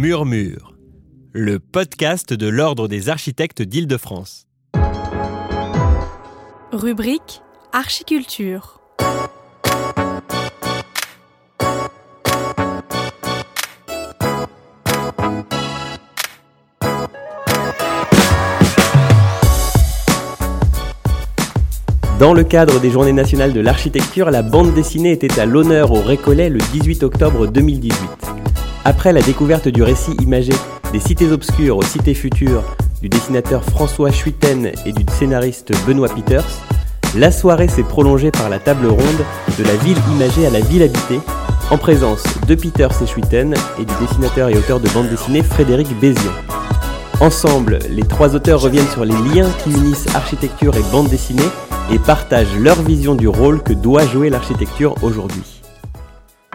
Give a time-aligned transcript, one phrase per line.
[0.00, 0.72] Murmure,
[1.34, 4.46] le podcast de l'Ordre des architectes d'Île-de-France.
[6.72, 7.42] Rubrique
[7.74, 8.80] Archiculture.
[22.18, 26.00] Dans le cadre des Journées nationales de l'architecture, la bande dessinée était à l'honneur au
[26.00, 28.29] Récollet le 18 octobre 2018.
[28.84, 30.52] Après la découverte du récit imagé
[30.92, 32.64] des cités obscures aux cités futures
[33.02, 36.46] du dessinateur François Schuiten et du scénariste Benoît Peters,
[37.14, 39.24] la soirée s'est prolongée par la table ronde
[39.58, 41.20] de la ville imagée à la ville habitée,
[41.70, 45.88] en présence de Peters et Schuiten et du dessinateur et auteur de bande dessinée Frédéric
[46.00, 46.32] Bézion.
[47.20, 51.42] Ensemble, les trois auteurs reviennent sur les liens qui unissent architecture et bande dessinée
[51.92, 55.59] et partagent leur vision du rôle que doit jouer l'architecture aujourd'hui.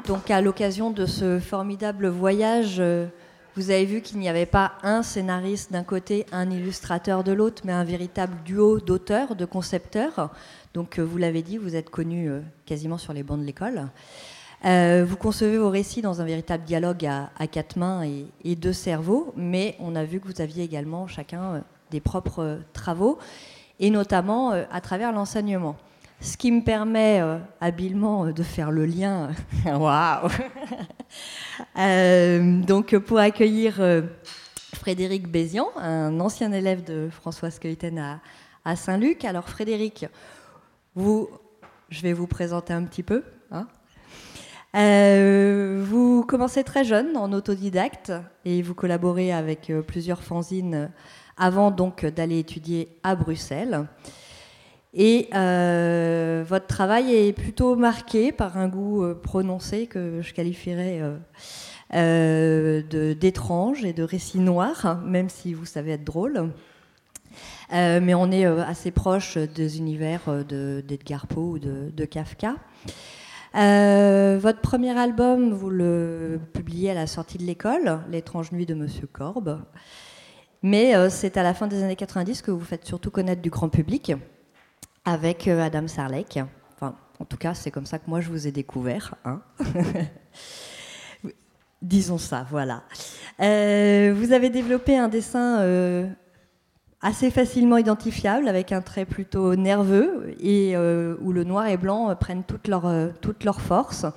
[0.08, 3.08] Donc à l'occasion de ce formidable voyage, euh,
[3.56, 7.64] vous avez vu qu'il n'y avait pas un scénariste d'un côté, un illustrateur de l'autre,
[7.66, 10.30] mais un véritable duo d'auteurs, de concepteurs.
[10.76, 13.88] Donc euh, vous l'avez dit, vous êtes connus euh, quasiment sur les bancs de l'école.
[14.64, 18.04] vous concevez vos récits dans un véritable dialogue à, quatre mains
[18.44, 23.18] et, deux cerveaux, mais on a vu que vous aviez également chacun des propres travaux
[23.80, 25.76] et notamment à travers l'enseignement.
[26.22, 29.32] Ce qui me permet euh, habilement euh, de faire le lien.
[29.66, 30.30] Waouh
[32.66, 33.82] Donc, pour accueillir
[34.74, 38.20] Frédéric Bézian, un ancien élève de François Skeuten à,
[38.64, 39.26] à Saint-Luc.
[39.26, 40.06] Alors, Frédéric,
[40.96, 41.30] vous,
[41.90, 43.24] je vais vous présenter un petit peu.
[43.52, 43.68] Hein.
[44.74, 48.12] vous commencez très jeune en autodidacte
[48.44, 50.90] et vous collaborez avec plusieurs fanzines
[51.38, 53.86] avant donc d'aller étudier à Bruxelles.
[54.98, 61.02] Et euh, votre travail est plutôt marqué par un goût euh, prononcé que je qualifierais
[61.94, 62.82] euh,
[63.14, 66.50] d'étrange et de récit noir, même si vous savez être drôle.
[67.72, 72.56] mais on est assez proche des univers d'Edgar Poe ou de, de Kafka.
[73.54, 79.08] votre premier album, vous le publiez à la sortie de l'école, L'étrange nuit de Monsieur
[79.08, 79.60] Corbe.
[80.62, 83.68] Mais c'est à la fin des années 90 que vous faites surtout connaître du grand
[83.68, 84.14] public
[85.06, 86.40] avec euh, Adam Sarlek.
[86.74, 89.16] Enfin, en tout cas, c'est comme ça que moi je vous ai découvert.
[89.24, 89.42] Hein.
[91.82, 92.84] Disons ça, voilà.
[93.40, 95.60] Euh, vous avez développé un dessin
[97.02, 102.44] assez facilement identifiable, avec un trait plutôt nerveux, et où le noir et blanc prennent
[102.44, 104.08] toute leur, toute force.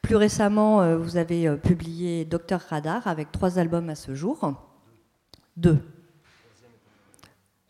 [0.00, 4.54] Plus récemment, vous avez publié Docteur Radar avec trois albums à ce jour.
[5.58, 5.78] Deux.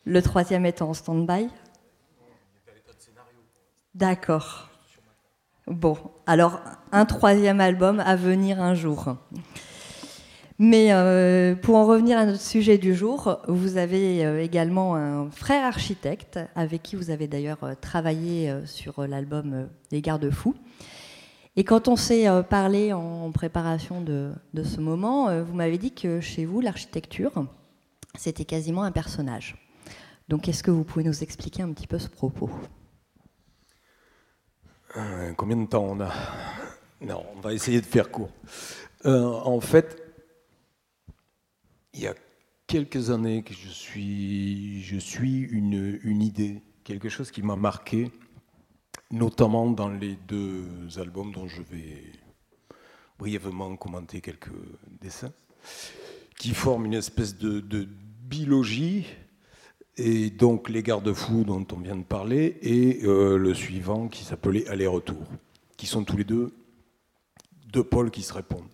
[0.05, 1.49] Le troisième est en stand-by
[3.95, 4.69] D'accord.
[5.67, 6.59] Bon, alors
[6.91, 9.15] un troisième album à venir un jour.
[10.57, 15.29] Mais euh, pour en revenir à notre sujet du jour, vous avez euh, également un
[15.29, 20.55] frère architecte avec qui vous avez d'ailleurs euh, travaillé sur l'album Les Garde-Fous.
[21.55, 26.19] Et quand on s'est parlé en préparation de, de ce moment, vous m'avez dit que
[26.19, 27.45] chez vous, l'architecture,
[28.17, 29.55] c'était quasiment un personnage.
[30.29, 32.49] Donc est-ce que vous pouvez nous expliquer un petit peu ce propos?
[34.97, 36.11] Euh, Combien de temps on a
[37.01, 38.31] Non, on va essayer de faire court.
[39.05, 40.01] Euh, en fait,
[41.93, 42.15] il y a
[42.67, 48.11] quelques années que je suis, une idée, quelque chose qui m'a marqué,
[49.11, 50.65] notamment dans les deux
[50.97, 52.03] albums dont je vais
[53.19, 54.51] brièvement commenter quelques
[55.01, 55.33] dessins
[56.37, 57.87] qui forment une espèce de,
[58.23, 59.05] biologie,
[59.97, 64.67] et donc les garde-fous dont on vient de parler, et euh, le suivant qui s'appelait
[64.67, 65.25] Aller-retour,
[65.77, 66.53] qui sont tous les deux
[67.73, 68.69] deux pôles qui se répondent.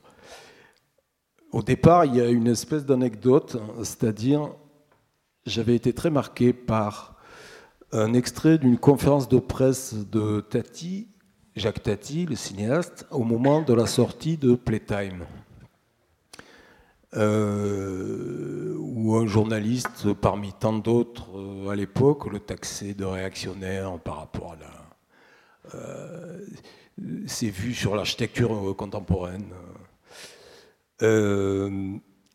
[1.52, 4.52] Au départ, il y a une espèce d'anecdote, c'est-à-dire
[5.46, 7.16] j'avais été très marqué par
[7.91, 11.08] un extrait d'une conférence de presse de Tati,
[11.56, 15.25] Jacques Tati, le cinéaste, au moment de la sortie de Playtime.
[17.16, 24.17] Euh, où un journaliste, parmi tant d'autres euh, à l'époque, le taxait de réactionnaire par
[24.17, 26.46] rapport à la, euh,
[27.26, 29.47] ses vues sur l'architecture contemporaine.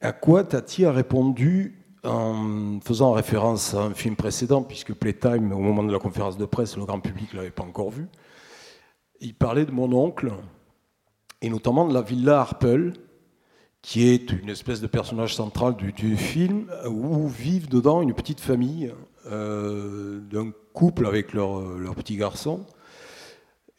[0.01, 5.61] à quoi Tati a répondu en faisant référence à un film précédent, puisque Playtime, au
[5.61, 8.09] moment de la conférence de presse, le grand public ne l'avait pas encore vu.
[9.21, 10.33] Il parlait de mon oncle,
[11.41, 12.95] et notamment de la villa Harpel,
[13.85, 18.91] qui est une espèce de personnage central du, film, où vivent dedans une petite famille
[19.31, 22.65] euh, d'un couple avec leur, leur, petit garçon.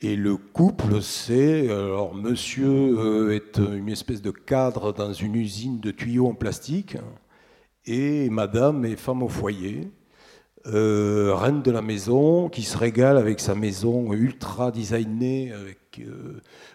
[0.02, 1.72] Et le couple, c'est.
[1.72, 6.98] Alors, monsieur euh, est une espèce de cadre dans une usine de tuyaux en plastique,
[7.88, 9.90] et madame est femme au foyer.
[10.68, 15.85] Euh, reine de la maison, qui se régale avec sa maison ultra designée, avec, euh,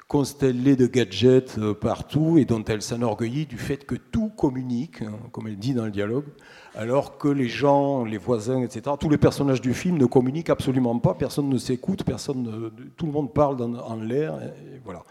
[0.08, 5.18] constellée de gadgets euh, partout, et dont elle s'enorgueillit du fait que tout communique, hein,
[5.32, 6.26] comme elle dit dans le dialogue,
[6.74, 10.98] alors que les gens, les voisins, etc., tous les personnages du film ne communiquent absolument
[10.98, 14.38] pas, personne ne s'écoute, personne, tout le monde parle en l'air,
[14.84, 15.02] voilà.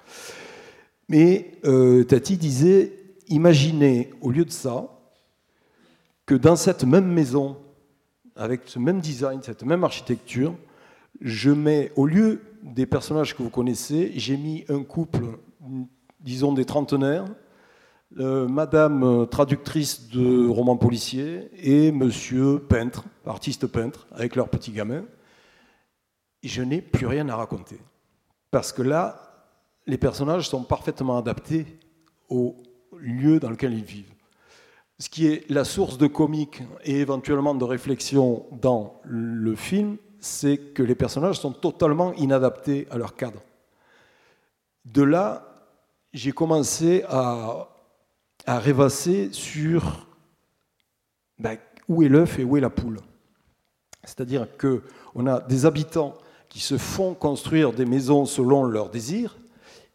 [1.09, 1.51] Mais
[2.07, 2.93] Tati disait,
[3.27, 4.99] imaginez au lieu de ça,
[6.25, 7.57] que dans cette même maison,
[8.35, 10.55] avec ce même design, cette même architecture,
[11.21, 15.25] je mets, au lieu des personnages que vous connaissez, j'ai mis un couple,
[16.19, 17.25] disons des trentenaires,
[18.17, 24.71] euh, madame euh, traductrice de romans policiers et monsieur peintre, artiste peintre, avec leur petit
[24.71, 25.03] gamin.
[26.43, 27.79] je n'ai plus rien à raconter.
[28.49, 29.45] Parce que là,
[29.85, 31.65] les personnages sont parfaitement adaptés
[32.29, 32.55] au
[32.97, 34.13] lieu dans lequel ils vivent
[34.99, 40.57] ce qui est la source de comique et éventuellement de réflexion dans le film, c'est
[40.57, 43.41] que les personnages sont totalement inadaptés à leur cadre.
[44.85, 45.45] De là,
[46.13, 47.67] j'ai commencé à,
[48.47, 50.07] rêvasser sur
[51.37, 51.57] ben,
[51.87, 52.99] où est l'œuf et où est la poule.
[54.03, 56.15] C'est-à-dire qu'on a des habitants
[56.47, 59.37] qui se font construire des maisons selon leurs désirs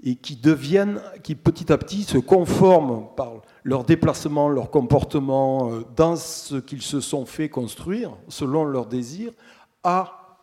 [0.05, 5.85] et qui deviennent, qui petit à petit se conforment par leur déplacement, leur comportement, euh,
[5.97, 9.33] dans ce qu'ils se sont fait construire, selon leurs désirs,
[9.85, 10.39] à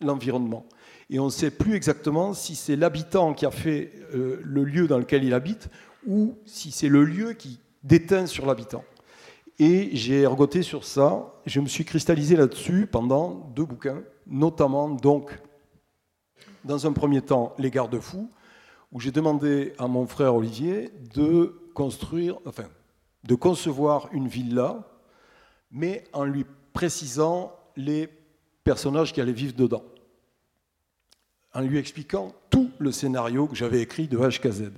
[0.00, 0.66] l'environnement.
[1.08, 4.88] Et on ne sait plus exactement si c'est l'habitant qui a fait euh, le lieu
[4.88, 5.70] dans lequel il habite
[6.06, 8.84] ou si c'est le lieu qui déteint sur l'habitant.
[9.58, 15.30] Et j'ai ergoté sur ça, je me suis cristallisé là-dessus pendant deux bouquins, notamment donc,
[16.64, 18.30] dans un premier temps, Les garde-fous,
[18.92, 22.66] où j'ai demandé à mon frère Olivier de construire, enfin,
[23.24, 24.84] de concevoir une villa,
[25.70, 28.08] mais en lui précisant les
[28.66, 29.84] personnages qui allaient vivre dedans,
[31.54, 34.72] en lui expliquant tout le scénario que j'avais écrit de HKZ.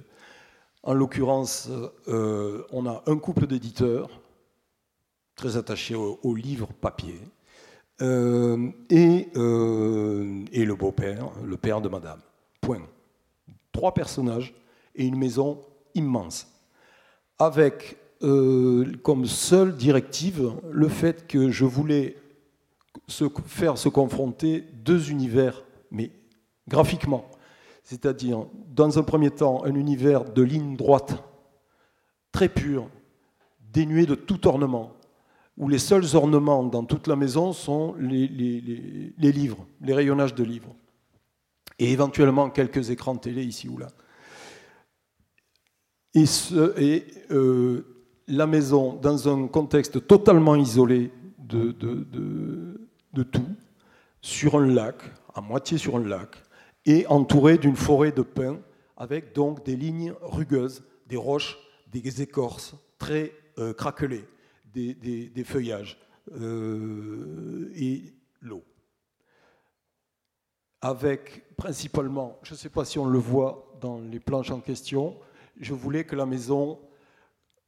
[0.83, 1.71] En l'occurrence,
[2.07, 4.11] euh, on a un couple d'éditeurs
[5.37, 7.19] très attachés au, livre papier,
[8.03, 12.21] euh, et, euh, le beau-père, le père de madame.
[12.61, 12.87] Point
[13.73, 14.55] trois personnages
[14.97, 15.63] et une maison
[15.95, 16.47] immense,
[17.39, 22.17] avec euh, comme seule directive le fait que je voulais
[23.07, 26.11] se faire se confronter deux univers, mais
[26.67, 27.31] graphiquement.
[27.85, 31.23] C'est-à-dire, dans un premier temps, un univers de ligne droite,
[32.33, 32.89] très pur,
[33.73, 34.93] dénué de tout ornement,
[35.57, 38.27] où les seuls ornements dans toute la maison sont les,
[39.19, 40.75] livres, les rayonnages de livres
[41.79, 43.89] et éventuellement quelques écrans télé ici ou là.
[46.15, 47.85] Et, euh,
[48.27, 52.88] la maison, dans un contexte totalement isolé de,
[53.23, 53.57] tout,
[54.21, 54.97] sur un lac,
[55.35, 56.37] à moitié sur un lac,
[56.85, 58.59] et entouré d'une forêt de pins,
[58.97, 64.25] avec donc des lignes rugueuses, des roches, des écorces très euh, craquelées,
[64.73, 65.99] des, des, feuillages
[66.33, 68.63] euh, et l'eau.
[70.81, 75.19] Avec principalement, je ne sais pas si on le voit dans les planches en question,
[75.59, 76.79] je voulais que la maison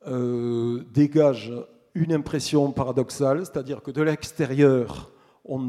[0.06, 1.52] euh, dégage
[1.94, 5.10] une impression paradoxale, c'est-à-dire que de l'extérieur,
[5.50, 5.68] on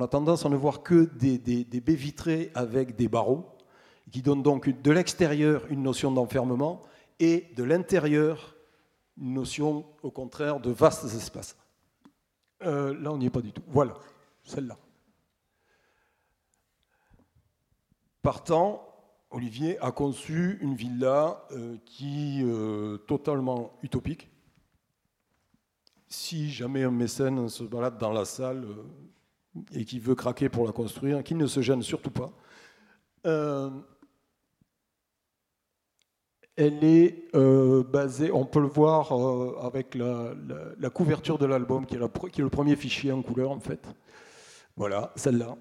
[0.00, 3.46] a tendance à ne voir que des, baies vitrées avec des barreaux,
[4.10, 6.80] qui donnent donc de l'extérieur une notion d'enfermement
[7.20, 8.56] et de l'intérieur
[9.20, 11.56] une notion, au contraire, de vastes espaces.
[12.62, 13.62] Euh, là, on n'y est pas du tout.
[13.68, 13.94] Voilà,
[14.44, 14.78] celle-là.
[18.22, 18.86] Partant,
[19.30, 24.30] Olivier a conçu une villa euh, qui euh, totalement utopique.
[26.10, 30.66] Si jamais un mécène se balade dans la salle euh, et qui veut craquer pour
[30.66, 32.32] la construire, qu'il ne se gêne surtout pas.
[36.56, 37.32] elle est
[37.90, 39.12] basée, on peut le voir
[39.64, 43.86] avec la, couverture de l'album, qui, est le premier fichier en couleur en fait.
[44.76, 45.56] Voilà, celle-là.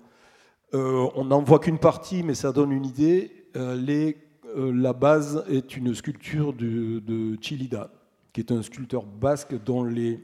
[0.74, 3.48] Euh, on n'en voit qu'une partie, mais ça donne une idée.
[3.56, 4.12] Euh,
[4.56, 7.92] euh, la base est une sculpture de, Chilida,
[8.34, 10.20] qui est un sculpteur basque dont les,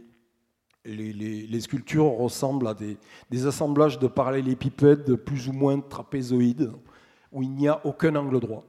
[0.86, 6.72] les, sculptures ressemblent à des, assemblages de parallélépipèdes plus ou moins trapézoïdes,
[7.32, 8.64] où il n'y a aucun angle droit.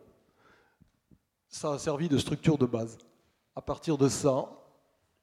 [1.49, 2.99] Ça a servi de structure de base.
[3.54, 4.50] À partir de ça,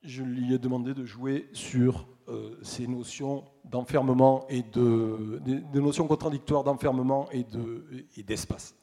[0.01, 5.39] je lui ai demandé de jouer sur euh, ces notions d'enfermement et de,
[5.73, 8.75] notions contradictoires d'enfermement et, de, et d'espace,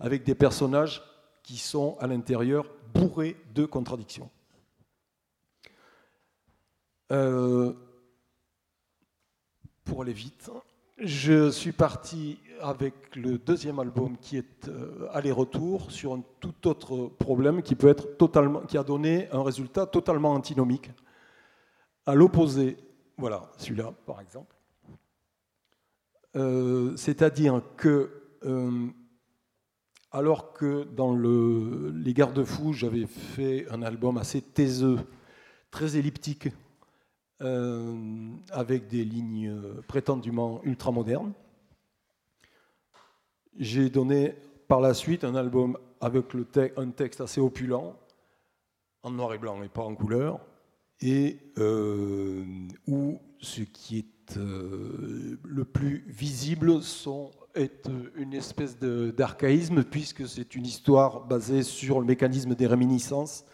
[0.00, 1.02] avec des personnages
[1.42, 4.30] qui sont à l'intérieur bourrés de contradictions.
[7.12, 7.72] Euh,
[9.84, 10.50] pour aller vite,
[10.96, 17.10] je suis parti avec le deuxième album qui est euh, aller-retour sur un tout autre
[17.18, 20.90] problème qui peut être totalement, qui a donné un résultat totalement antinomique.
[22.06, 22.78] À l'opposé,
[23.18, 24.56] voilà, celui-là par exemple.
[26.36, 28.10] Euh, c'est-à-dire que,
[30.10, 34.98] alors que dans le, les Garde-Fous, j'avais fait un album assez taiseux,
[35.70, 36.48] très elliptique,
[37.42, 39.52] euh, avec des lignes
[39.88, 41.32] prétendument ultramodernes.
[43.58, 44.34] J'ai donné
[44.68, 46.26] par la suite un album avec
[46.76, 47.96] un texte assez opulent,
[49.02, 50.40] en noir et blanc et pas en couleur,
[51.00, 52.44] et euh,
[52.86, 60.54] où ce qui est euh, le plus visible sont, est une espèce d'archaïsme, puisque c'est
[60.54, 63.44] une histoire basée sur le mécanisme des réminiscences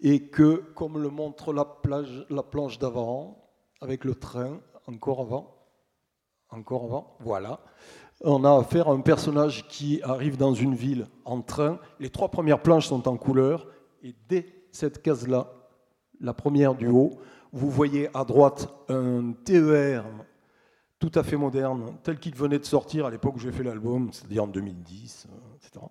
[0.00, 5.54] et que, comme le montre la, planche d'avant, avec le train, encore avant,
[6.50, 7.60] encore avant, voilà,
[8.20, 11.78] on a affaire à un personnage qui arrive dans une ville en train.
[12.00, 13.66] Les trois premières planches sont en couleur,
[14.02, 15.52] et dès cette case-là,
[16.20, 17.18] la première du haut,
[17.52, 20.04] vous voyez à droite un TER
[20.98, 24.10] tout à fait moderne, tel qu'il venait de sortir à l'époque où j'ai fait l'album,
[24.12, 25.84] c'est-à-dire en 2010, etc.,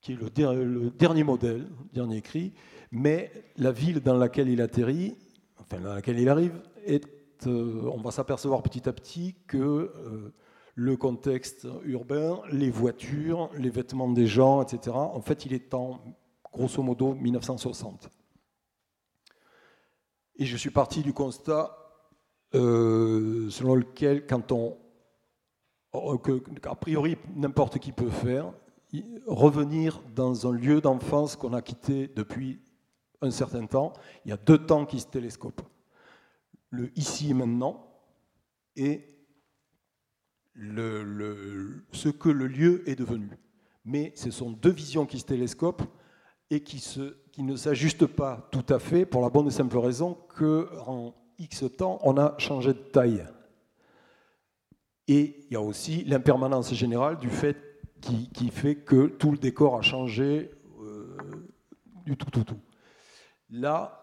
[0.00, 2.54] qui est le, le dernier modèle, dernier cri
[2.90, 5.16] mais la ville dans laquelle il atterrit,
[5.58, 6.60] enfin dans laquelle il arrive,
[7.46, 10.34] euh, on va s'apercevoir petit à petit que euh,
[10.74, 16.00] le contexte urbain, les voitures, les vêtements des gens, etc., en fait, il est en
[16.52, 18.08] grosso modo 1960.
[20.36, 21.76] Et je suis parti du constat
[22.54, 24.76] euh, selon lequel, quand on.
[26.22, 28.52] Que, a priori, n'importe qui peut faire,
[29.26, 32.60] revenir dans un lieu d'enfance qu'on a quitté depuis
[33.20, 33.92] un certain temps,
[34.24, 35.62] il y a deux temps qui se télescopent.
[36.70, 37.84] Le ici et maintenant
[38.76, 39.06] et
[40.54, 43.30] le, ce que le lieu est devenu.
[43.84, 45.82] Mais ce sont deux visions qui se télescopent
[46.50, 49.78] et qui, se, qui ne s'ajustent pas tout à fait pour la bonne et simple
[49.78, 53.24] raison qu'en X temps, on a changé de taille.
[55.06, 57.56] Et il y a aussi l'impermanence générale du fait
[58.00, 61.16] qui, qui, fait que tout le décor a changé euh,
[62.04, 62.60] du tout, tout, tout.
[63.50, 63.98] Là,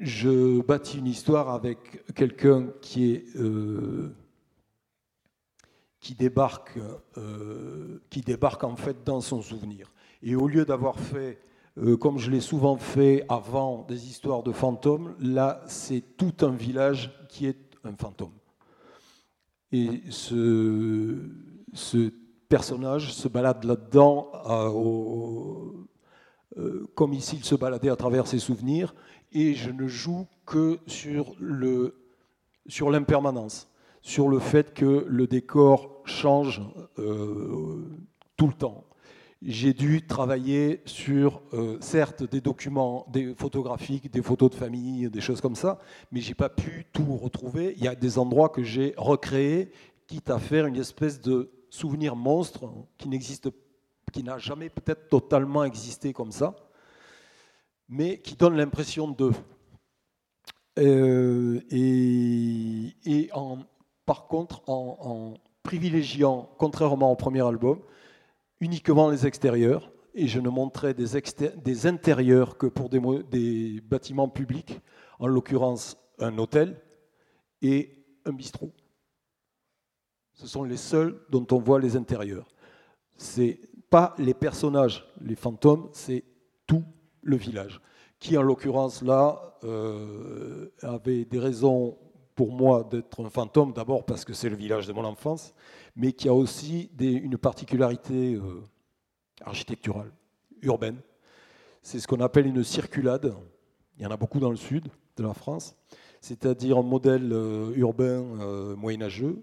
[0.00, 4.14] je bâtis une histoire avec quelqu'un euh,
[7.18, 9.92] euh, qui débarque en fait dans son souvenir.
[10.22, 11.40] Et au lieu d'avoir fait,
[11.78, 16.52] euh, comme je l'ai souvent fait avant, des histoires de fantômes, là, c'est tout un
[16.52, 18.32] village qui est un fantôme.
[19.72, 21.18] Et ce,
[22.48, 24.32] personnage se balade là-dedans
[26.94, 28.94] comme ici il se baladait à travers ses souvenirs,
[29.32, 31.94] et je ne joue que sur le
[32.66, 33.68] sur l'impermanence,
[34.02, 36.62] sur le fait que le décor change
[36.98, 37.84] euh,
[38.36, 38.84] tout le temps.
[39.42, 45.20] J'ai dû travailler sur, euh, certes, des documents des photographiques, des photos de famille, des
[45.22, 45.78] choses comme ça,
[46.12, 47.74] mais j'ai pas pu tout retrouver.
[47.78, 49.72] Il y a des endroits que j'ai recréés,
[50.06, 53.69] quitte à faire une espèce de souvenir monstre qui n'existe pas
[54.10, 56.54] qui n'a jamais peut-être totalement existé comme ça,
[57.88, 59.32] mais qui donne l'impression de.
[60.78, 63.58] Euh, et, en,
[64.06, 67.80] par contre, en, privilégiant, contrairement au premier album,
[68.60, 71.06] uniquement les extérieurs, et je ne montrais des,
[71.56, 73.00] des intérieurs que pour des,
[73.30, 74.80] des bâtiments publics,
[75.18, 76.80] en l'occurrence un hôtel
[77.62, 78.72] et un bistrot.
[80.34, 82.48] Ce sont les seuls dont on voit les intérieurs.
[83.16, 86.24] C'est pas les personnages, les fantômes, c'est
[86.66, 86.84] tout
[87.22, 87.80] le village,
[88.20, 91.98] qui en l'occurrence là euh, avait des raisons
[92.36, 95.52] pour moi d'être un fantôme, d'abord parce que c'est le village de mon enfance,
[95.96, 98.62] mais qui a aussi une particularité euh,
[99.44, 100.12] architecturale,
[100.62, 100.96] urbaine.
[101.82, 103.34] C'est ce qu'on appelle une circulade,
[103.98, 105.76] il y en a beaucoup dans le sud de la France,
[106.20, 108.22] c'est-à-dire un modèle euh, urbain
[108.76, 109.42] moyenâgeux,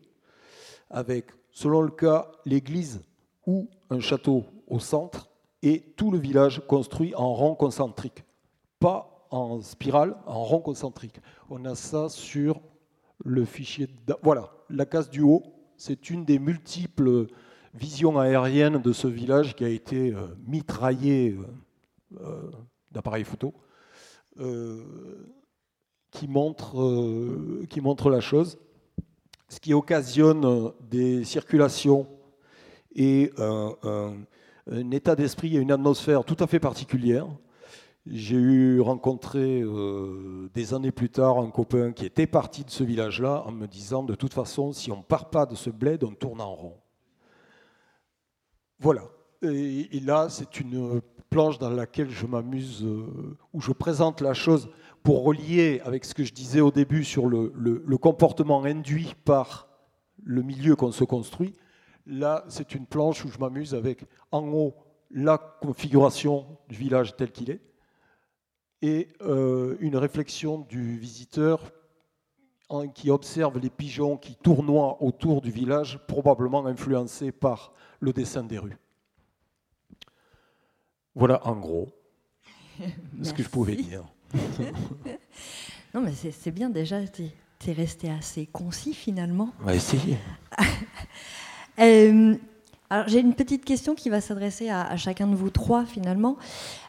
[0.90, 3.02] avec, selon le cas, l'église
[3.48, 5.30] ou un château au centre
[5.64, 8.24] et tout le village construit en rond concentrique.
[8.80, 11.20] Pas en spirale, en rond concentrique.
[11.50, 12.62] On a ça sur
[13.24, 13.88] le fichier.
[14.22, 15.44] Voilà, la case du haut,
[15.78, 17.28] c'est une des multiples
[17.74, 22.52] visions aériennes de ce village qui a été euh, mitraillé euh, euh,
[22.92, 23.54] d'appareils photo.
[26.12, 28.58] qui montre, euh, qui montre la chose,
[29.50, 32.08] ce qui occasionne des circulations
[32.98, 37.28] et un, état d'esprit et une atmosphère tout à fait particulière.
[38.06, 42.84] J'ai eu rencontré euh, des années plus tard un copain qui était parti de ce
[42.84, 46.04] village-là en me disant de toute façon, si on ne part pas de ce bled,
[46.04, 46.78] on tourne en rond.
[48.80, 49.04] Voilà.
[49.42, 54.70] Et, là, c'est une planche dans laquelle je m'amuse, euh, où je présente la chose
[55.04, 59.68] pour relier avec ce que je disais au début sur le, comportement induit par
[60.24, 61.54] le milieu qu'on se construit.
[62.08, 64.74] Là, c'est une planche où je m'amuse avec en haut
[65.12, 67.62] la configuration du village tel qu'il est
[68.82, 71.72] et euh, une réflexion du visiteur
[72.94, 77.72] qui observe les pigeons qui tournoient autour du village, probablement influencés par
[78.02, 78.78] le dessin des rues.
[81.16, 81.88] Voilà en gros
[83.24, 84.04] ce que je pouvais dire.
[85.94, 87.24] non, mais c'est bien déjà, tu
[87.68, 89.54] es, resté assez concis finalement.
[89.62, 90.18] On va essayer.
[91.80, 92.36] Euh,
[92.90, 96.38] alors j'ai une petite question qui va s'adresser à, chacun de vous trois finalement.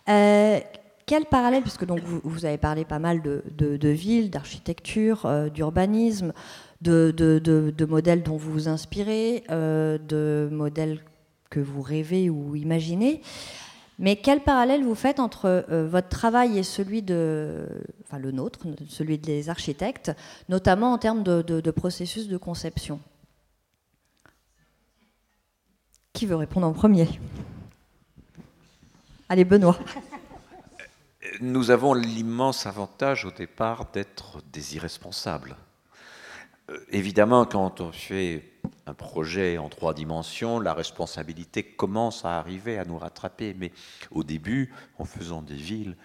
[0.09, 0.61] Euh,
[1.07, 6.35] quel parallèle, puisque donc vous, avez parlé pas mal de, villes, d'architecture, euh, d'urbanisme,
[6.83, 11.01] de, modèles dont vous vous inspirez, de modèles
[11.49, 13.23] que vous rêvez ou imaginez.
[13.99, 17.67] Mais quel parallèle vous faites entre votre travail et celui de,
[18.05, 20.13] enfin le nôtre, celui des architectes,
[20.51, 23.01] notamment en termes de, processus de conception?
[26.13, 27.09] Qui veut répondre en premier?
[29.29, 29.79] Allez, Benoît.
[31.41, 35.57] Nous avons l'immense avantage au départ d'être des irresponsables.
[36.71, 38.53] Euh, évidemment, quand on fait
[38.87, 43.55] un projet en trois dimensions, la responsabilité commence à arriver, à nous rattraper.
[43.59, 43.73] Mais
[44.11, 45.97] au début, en faisant des villes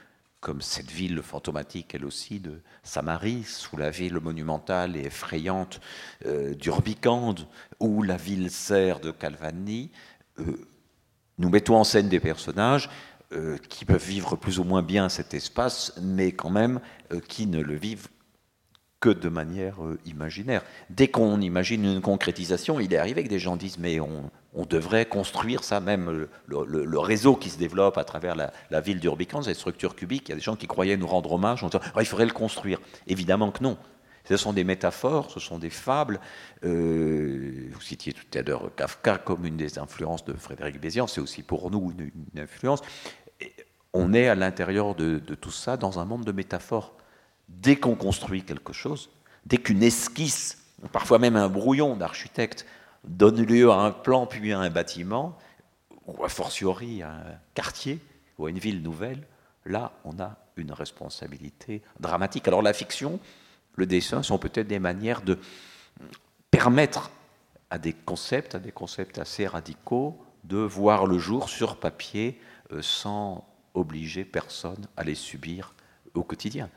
[0.43, 5.79] comme cette ville fantomatique, elle aussi, de Samaris, ou la ville monumentale et effrayante
[6.25, 7.47] euh, d'Urbicande,
[7.79, 9.89] ou la ville serre de Calvani,
[10.39, 10.67] euh,
[11.37, 12.89] nous mettons en scène des personnages
[13.31, 16.81] euh, qui peuvent vivre plus ou moins bien cet espace, mais quand même
[17.29, 18.09] qui ne le vivent
[19.03, 20.61] que de manière euh, imaginaire.
[20.89, 24.31] Dès qu'on imagine une concrétisation, il est arrivé que des gens disent mais on,
[24.65, 29.57] devrait construire ça, même le, réseau qui se développe à travers la, ville d'Urbican, cette
[29.57, 32.01] structure cubique, il y a des gens qui croyaient nous rendre hommage en disant ah,
[32.01, 32.79] il faudrait le construire.
[33.05, 33.77] Évidemment que non.
[34.23, 36.21] Ce sont des métaphores, ce sont des fables.
[36.63, 41.19] Euh, vous citiez tout à l'heure Kafka comme une des influences de Frédéric Bézian, c'est
[41.19, 42.79] aussi pour nous une, influence.
[43.91, 46.95] on est à l'intérieur de tout ça dans un monde de métaphores
[47.47, 49.09] dès qu'on construit quelque chose,
[49.45, 52.65] dès qu'une esquisse, parfois même un brouillon d'architecte,
[53.03, 55.37] donne lieu à un plan puis à un bâtiment,
[56.05, 57.99] ou a fortiori à un quartier
[58.37, 59.25] ou à une ville nouvelle,
[59.65, 62.47] là, on a une responsabilité dramatique.
[62.47, 63.19] Alors la fiction,
[63.75, 65.39] le dessin sont peut-être des manières de
[66.51, 67.11] permettre
[67.69, 72.39] à des concepts, à des concepts assez radicaux, de voir le jour sur papier
[72.71, 75.73] euh, sans obliger personne à les subir
[76.13, 76.69] au quotidien.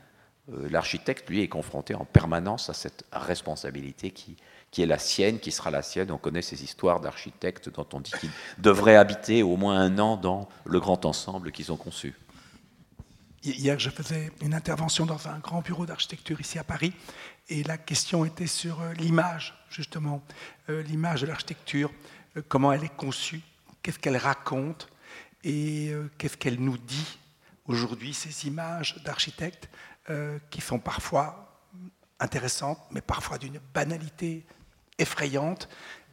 [0.53, 4.37] Euh, l'architecte, lui, est confronté en permanence à cette responsabilité qui,
[4.71, 6.11] qui est la sienne, qui sera la sienne.
[6.11, 10.15] On connaît ces histoires d'architectes dont on dit qu'ils devraient habiter au moins un an
[10.15, 12.15] dans le grand ensemble qu'ils ont conçu.
[13.43, 16.93] Hier, je faisais une intervention dans un grand bureau d'architecture ici à Paris,
[17.49, 20.21] et la question était sur euh, l'image, justement,
[20.69, 21.91] euh, l'image de l'architecture,
[22.47, 23.41] comment elle est conçue,
[23.81, 24.89] qu'est-ce qu'elle raconte,
[25.43, 27.17] et qu'est-ce qu'elle nous dit
[27.67, 29.69] aujourd'hui, ces images d'architectes.
[30.09, 31.59] Euh, qui sont parfois
[32.21, 34.45] intéressantes, mais parfois d'une banalité
[34.97, 35.67] effrayante,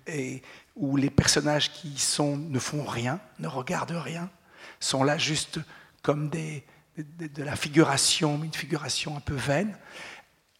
[0.08, 0.42] et
[0.74, 4.30] où les personnages qui sont ne font rien, ne regardent rien,
[4.80, 5.60] sont là juste
[6.02, 6.60] comme de,
[7.36, 9.78] la figuration, une figuration un peu vaine.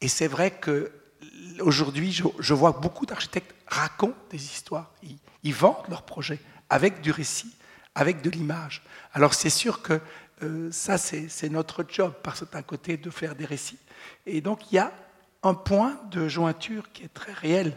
[0.00, 0.92] Et c'est vrai que
[1.58, 6.38] aujourd'hui, je, vois beaucoup d'architectes racontent des histoires, ils, ils vendent leurs projets
[6.70, 7.56] avec du récit,
[7.96, 8.84] avec de l'image.
[9.12, 10.00] Alors c'est sûr que
[10.42, 13.78] euh, ça, c'est notre job, parce d'un côté, de faire des récits.
[14.26, 14.92] Et donc, il y a
[15.42, 17.76] un point de jointure qui est très réel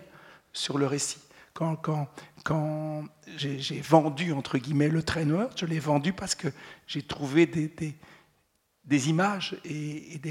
[0.53, 1.19] sur le récit.
[1.53, 2.07] Quand,
[3.35, 6.49] j'ai vendu, entre guillemets, le traîneur, je l'ai vendu parce que
[6.85, 10.21] j'ai trouvé des, images et,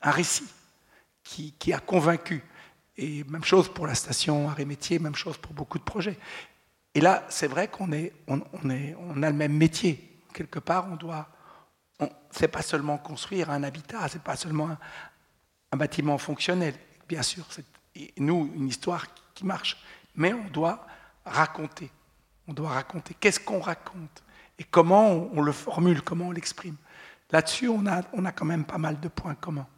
[0.00, 0.48] un récit
[1.24, 2.44] qui, a convaincu.
[2.96, 6.18] Et même chose pour la station Arrêt-Métier, même chose pour beaucoup de projets.
[6.94, 7.96] Et là, c'est vrai qu'on a
[8.28, 11.28] le même métier quelque part, on doit.
[12.30, 14.70] C'est pas seulement construire un habitat, c'est pas seulement
[15.70, 16.74] un, bâtiment fonctionnel.
[17.08, 17.64] Bien sûr, c'est
[18.18, 19.76] nous une histoire qui marche,
[20.16, 20.84] mais on doit
[21.24, 21.90] raconter.
[22.48, 23.14] On doit raconter.
[23.20, 24.24] Qu'est-ce qu'on raconte?
[24.58, 26.76] Et comment on, le formule, comment on l'exprime?
[27.30, 29.68] Là-dessus, on a, on a quand même pas mal de points communs.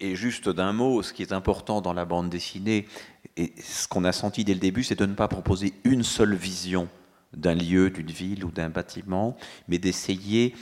[0.00, 2.88] Et, juste d'un mot, ce qui est important dans la bande dessinée,
[3.36, 6.34] et ce qu'on a senti dès le début, c'est de ne pas proposer une seule
[6.34, 6.88] vision
[7.34, 9.36] d'un lieu, d'une ville ou d'un bâtiment,
[9.68, 10.54] mais d'essayer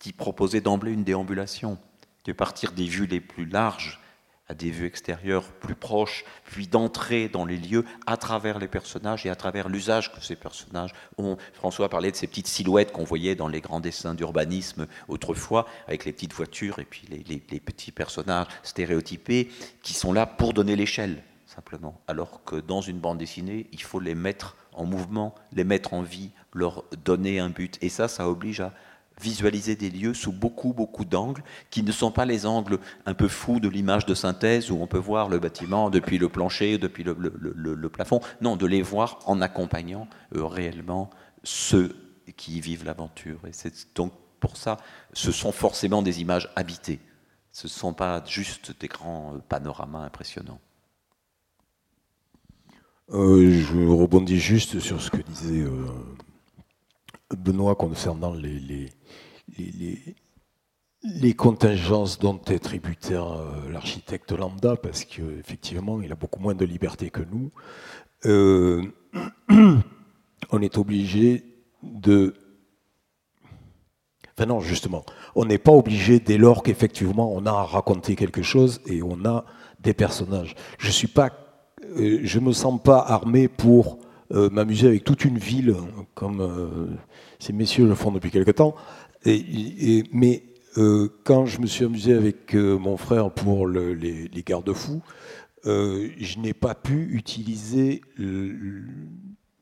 [0.00, 1.78] d'y proposer d'emblée une déambulation,
[2.24, 4.00] de partir des vues les plus larges
[4.48, 9.24] à des vues extérieures plus proches, puis d'entrer dans les lieux à travers les personnages
[9.24, 11.36] et à travers l'usage que ces personnages ont.
[11.54, 16.04] François parlait de ces petites silhouettes qu'on voyait dans les grands dessins d'urbanisme autrefois, avec
[16.04, 19.48] les petites voitures et puis les, petits personnages stéréotypés
[19.82, 22.00] qui sont là pour donner l'échelle, simplement.
[22.06, 26.02] Alors que dans une bande dessinée, il faut les mettre en mouvement, les mettre en
[26.02, 27.78] vie, leur donner un but.
[27.82, 28.72] Et ça, ça oblige à
[29.20, 33.28] visualiser des lieux sous beaucoup, beaucoup d'angles, qui ne sont pas les angles un peu
[33.28, 37.04] fous de l'image de synthèse où on peut voir le bâtiment depuis le plancher, depuis
[37.04, 38.20] le, plafond.
[38.40, 41.10] Non, de les voir en accompagnant euh, réellement
[41.44, 41.94] ceux
[42.36, 43.40] qui y vivent l'aventure.
[43.46, 44.78] Et c'est donc pour ça,
[45.12, 47.00] ce sont forcément des images habitées.
[47.52, 50.60] Ce ne sont pas juste des grands euh, panoramas impressionnants.
[53.10, 55.64] Euh, je rebondis juste sur ce que disait
[57.36, 58.88] Benoît concernant les,
[61.02, 66.64] les, contingences dont est tributaire euh, l'architecte lambda, parce qu'effectivement, il a beaucoup moins de
[66.64, 67.50] liberté que nous,
[68.26, 68.82] euh,
[70.50, 71.44] on est obligé
[71.82, 72.34] de...
[74.36, 78.42] Enfin non, justement, on n'est pas obligé dès lors qu'effectivement on a à raconter quelque
[78.42, 79.44] chose et on a
[79.80, 80.54] des personnages.
[80.78, 81.30] Je suis pas,
[81.98, 83.98] euh, je me sens pas armé pour
[84.30, 85.76] m'amuser avec toute une ville
[86.14, 86.96] comme
[87.38, 88.74] ces messieurs le font depuis quelque temps.
[89.26, 90.42] Mais
[90.78, 95.02] euh, quand je me suis amusé avec euh, mon frère pour les, garde-fous,
[95.66, 98.86] euh, je n'ai pas pu utiliser une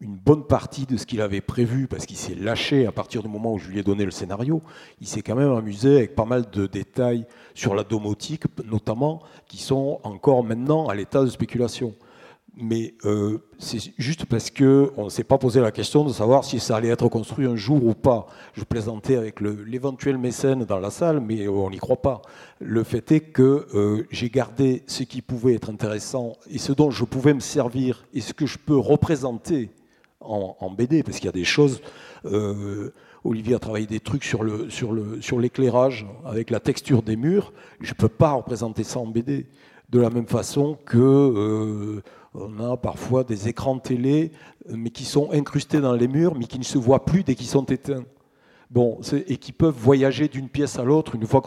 [0.00, 3.54] bonne partie de ce qu'il avait prévu parce qu'il s'est lâché à partir du moment
[3.54, 4.62] où je lui ai donné le scénario.
[5.00, 9.58] Il s'est quand même amusé avec pas mal de détails sur la domotique, notamment, qui
[9.58, 11.94] sont encore maintenant à l'état de spéculation
[12.62, 16.60] mais euh, c'est juste parce qu'on ne s'est pas posé la question de savoir si
[16.60, 18.26] ça allait être construit un jour ou pas.
[18.54, 22.22] Je plaisantais avec l'éventuel mécène dans la salle, mais on n'y croit pas.
[22.60, 26.90] Le fait est que euh, j'ai gardé ce qui pouvait être intéressant et ce dont
[26.90, 29.70] je pouvais me servir et ce que je peux représenter
[30.20, 31.80] en, BD, parce qu'il y a des choses.
[32.26, 32.92] Euh,
[33.24, 37.52] Olivier a travaillé des trucs sur l'éclairage sur le, sur avec la texture des murs.
[37.80, 39.46] Je ne peux pas représenter ça en BD.
[39.90, 42.00] De la même façon que
[42.34, 44.32] on a parfois des écrans télé,
[44.68, 47.34] euh, mais qui sont incrustés dans les murs, mais qui ne se voient plus dès
[47.34, 48.04] qu'ils sont éteints.
[48.70, 51.42] Bon, et qui peuvent voyager d'une pièce à l'autre une fois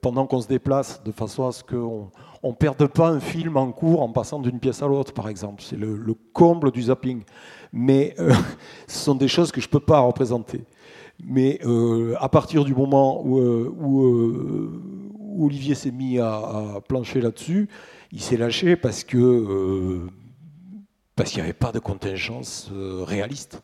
[0.00, 2.10] pendant qu'on se déplace, de façon à ce qu'on
[2.42, 5.62] ne perde pas un film en cours en passant d'une pièce à l'autre, par exemple.
[5.62, 7.22] C'est le, comble du zapping.
[7.70, 8.32] Mais euh,
[8.86, 10.64] ce sont des choses que je ne peux pas représenter.
[11.22, 14.72] Mais euh, à partir du moment où,
[15.38, 17.68] Olivier s'est mis à plancher là-dessus,
[18.12, 20.10] il s'est lâché parce que euh,
[21.16, 23.62] parce qu'il n'y avait pas de contingence euh, réaliste.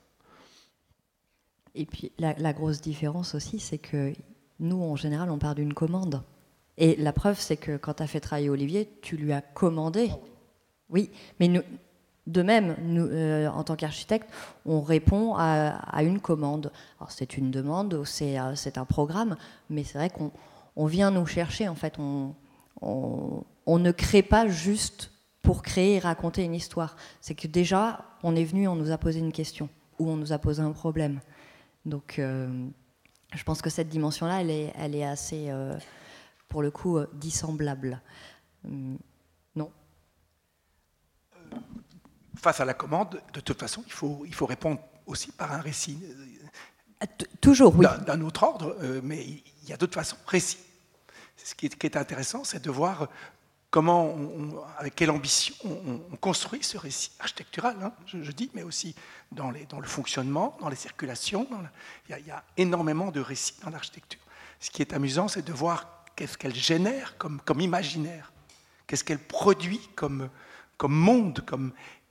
[1.75, 4.13] Et puis la, grosse différence aussi, c'est que
[4.59, 6.23] nous, en général, on part d'une commande.
[6.79, 10.11] Et la preuve, c'est que quand tu as fait travailler Olivier, tu lui as commandé.
[10.89, 11.63] Oui, mais nous,
[12.27, 14.29] de même, nous, euh, en tant qu'architecte,
[14.67, 16.73] on répond à, une commande.
[16.99, 19.37] Alors c'est une demande, c'est un programme,
[19.69, 21.69] mais c'est vrai qu'on vient nous chercher.
[21.69, 22.35] En fait, on,
[22.81, 23.45] on,
[23.79, 26.97] ne crée pas juste pour créer et raconter une histoire.
[27.21, 30.33] C'est que déjà, on est venu, on nous a posé une question ou on nous
[30.33, 31.21] a posé un problème.
[31.85, 32.67] Donc, euh,
[33.35, 35.79] je pense que cette dimension-là, elle est, elle est assez, euh,
[36.49, 38.01] pour le coup, euh, dissemblable.
[38.65, 38.99] Hum,
[39.57, 39.71] non?
[42.37, 45.61] Face à la commande, de toute façon, il faut, il faut répondre aussi par un
[45.61, 45.99] récit.
[47.41, 47.87] Toujours, oui.
[48.07, 50.17] D'un autre ordre, mais il y a d'autres façons.
[50.27, 50.59] Récit
[51.45, 53.09] ce qui est, intéressant, c'est de voir
[53.71, 54.17] comment,
[54.79, 58.95] avec quelle ambition on, construit ce récit architectural, hein, je, dis, mais aussi
[59.33, 61.47] dans, le fonctionnement, dans les circulations.
[62.09, 64.21] il, y a, énormément de récits dans l'architecture.
[64.59, 68.33] Ce qui est amusant, c'est de voir qu'est-ce qu'elle génère comme, imaginaire,
[68.87, 70.29] qu'est-ce qu'elle produit comme,
[70.83, 71.45] monde.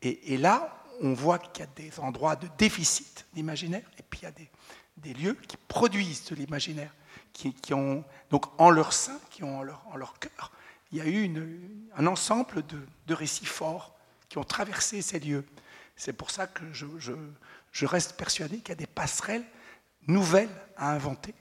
[0.02, 4.24] Et, là, on voit qu'il y a des endroits de déficit d'imaginaire, et puis il
[4.24, 4.50] y a des,
[4.98, 6.94] des lieux qui produisent de l'imaginaire
[7.34, 10.52] qui, ont, donc en leur sein, qui ont en leur, en leur cœur,
[10.92, 11.32] il y a eu
[11.96, 12.64] un ensemble
[13.08, 13.96] de, récits forts
[14.28, 15.46] qui ont traversé ces lieux.
[15.96, 19.46] C'est pour ça que je, reste persuadé qu'il y a des passerelles
[20.08, 21.34] nouvelles à inventer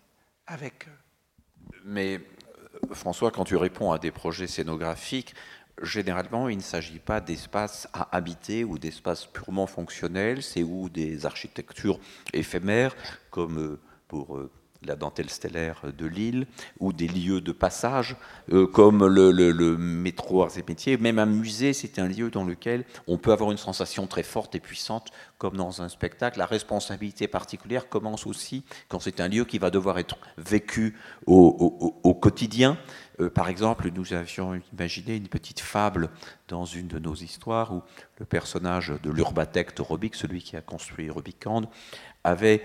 [0.46, 0.88] avec.
[0.88, 5.34] Euh, Mais euh, François, quand tu réponds à des projets scénographiques,
[5.82, 11.24] généralement, il ne s'agit pas d'espaces à habiter ou d'espaces purement fonctionnels, c'est ou des
[11.24, 12.00] architectures
[12.32, 12.96] éphémères,
[13.30, 14.38] comme euh, pour
[14.82, 16.46] la dentelle stellaire de Lille,
[16.78, 18.16] ou des lieux de passage,
[18.52, 20.96] euh, comme le, métro Arts et Métiers.
[20.96, 24.54] Même un musée, c'est un lieu dans lequel on peut avoir une sensation très forte
[24.54, 26.38] et puissante, comme dans un spectacle.
[26.38, 32.14] La responsabilité particulière commence aussi quand c'est un lieu qui va devoir être vécu au,
[32.20, 32.78] quotidien.
[33.20, 36.10] Euh, par exemple, nous avions imaginé une petite fable
[36.46, 37.82] dans une de nos histoires où
[38.18, 41.68] le personnage de l'urbatecte Robic, celui qui a construit Rubicande,
[42.22, 42.62] avait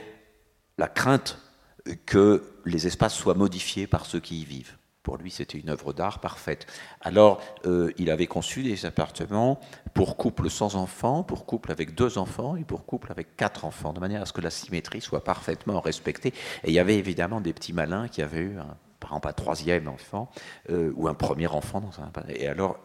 [0.78, 1.40] la crainte
[2.06, 4.78] que les espaces soient modifiés par ceux qui y vivent.
[5.04, 6.66] Pour lui, c'était une œuvre d'art parfaite.
[7.02, 9.60] Alors, euh, il avait conçu des appartements
[9.94, 13.92] pour couples sans enfants, pour couples avec deux enfants et pour couples avec quatre enfants,
[13.92, 16.34] de manière à ce que la symétrie soit parfaitement respectée.
[16.64, 19.34] Et il y avait évidemment des petits malins qui avaient eu, un, par exemple, un
[19.34, 20.32] troisième enfant
[20.70, 22.10] euh, ou un premier enfant dans un.
[22.30, 22.80] Et alors,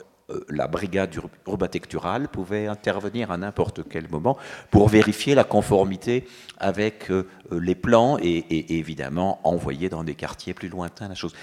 [0.48, 1.14] la brigade
[1.46, 4.36] urbatecturale pouvait intervenir à n'importe quel moment
[4.70, 6.26] pour vérifier la conformité
[6.58, 11.34] avec euh, euh, les plans et, évidemment envoyer dans des quartiers plus lointains la chose.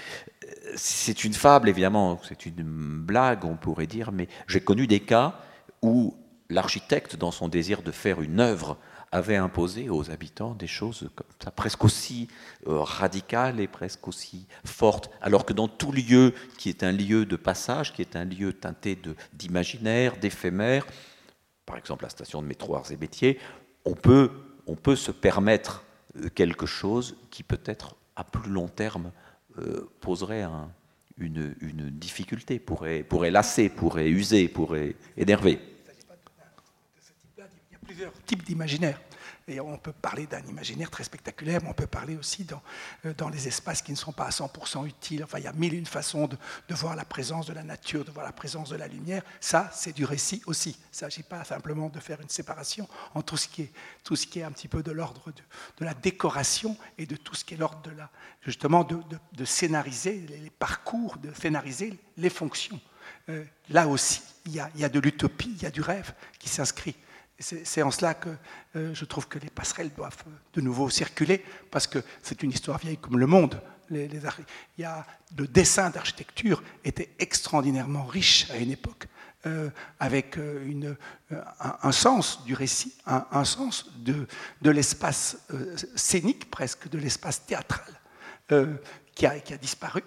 [0.76, 5.40] C'est une fable, évidemment, c'est une blague, on pourrait dire, mais j'ai connu des cas
[5.82, 6.14] où
[6.48, 8.76] l'architecte, dans son désir de faire une œuvre
[9.12, 12.28] avait imposé aux habitants des choses comme ça, presque aussi
[12.66, 15.10] euh, radicales et presque aussi fortes.
[15.20, 18.52] Alors que dans tout lieu qui est un lieu de passage, qui est un lieu
[18.52, 18.98] teinté
[19.32, 20.86] d'imaginaire, d'éphémère,
[21.64, 23.38] par exemple la station de métro Arts et Métiers,
[23.84, 24.30] on peut,
[24.66, 25.84] on peut se permettre
[26.16, 29.12] euh, quelque chose qui peut-être à plus long terme
[29.58, 30.44] euh, poserait
[31.18, 35.60] une, une, difficulté, pourrait, pourrait lasser, pourrait user, pourrait énerver
[37.96, 39.00] plusieurs types d'imaginaire.
[39.48, 42.60] Et on peut parler d'un imaginaire très spectaculaire, mais on peut parler aussi dans,
[43.06, 45.24] euh, dans les espaces qui ne sont pas à 100% utiles.
[45.24, 46.36] Enfin, il y a mille et une façons de,
[46.68, 49.22] de, voir la présence de la nature, de voir la présence de la lumière.
[49.40, 50.72] Ça, c'est du récit aussi.
[50.78, 53.72] Il ne s'agit pas simplement de faire une séparation entre tout ce qui est,
[54.04, 55.42] tout ce qui est un petit peu de l'ordre de,
[55.78, 58.10] de, la décoration et de tout ce qui est l'ordre de la,
[58.42, 59.00] justement de,
[59.32, 62.78] de, scénariser les parcours, de scénariser les fonctions.
[63.30, 65.80] Euh, là aussi, il y, a, il y a de l'utopie, il y a du
[65.80, 66.94] rêve qui s'inscrit.
[67.38, 68.30] C'est en cela que
[68.76, 72.50] euh, je trouve que les passerelles doivent euh, de nouveau circuler, parce que c'est une
[72.50, 73.60] histoire vieille comme le monde.
[73.90, 74.10] Il
[74.78, 79.06] y a, le dessin d'architecture était extraordinairement riche à une époque,
[79.44, 79.70] euh,
[80.00, 80.38] avec
[81.60, 84.26] un, sens du récit, un, sens de,
[84.62, 85.36] l'espace
[85.94, 88.00] scénique presque, de l'espace théâtral,
[89.14, 90.02] qui a, disparu,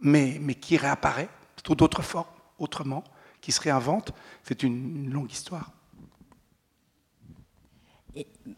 [0.00, 1.28] mais qui réapparaît
[1.64, 2.26] sous d'autres formes,
[2.58, 3.04] autrement,
[3.40, 4.12] qui se réinvente.
[4.42, 5.70] C'est une longue histoire.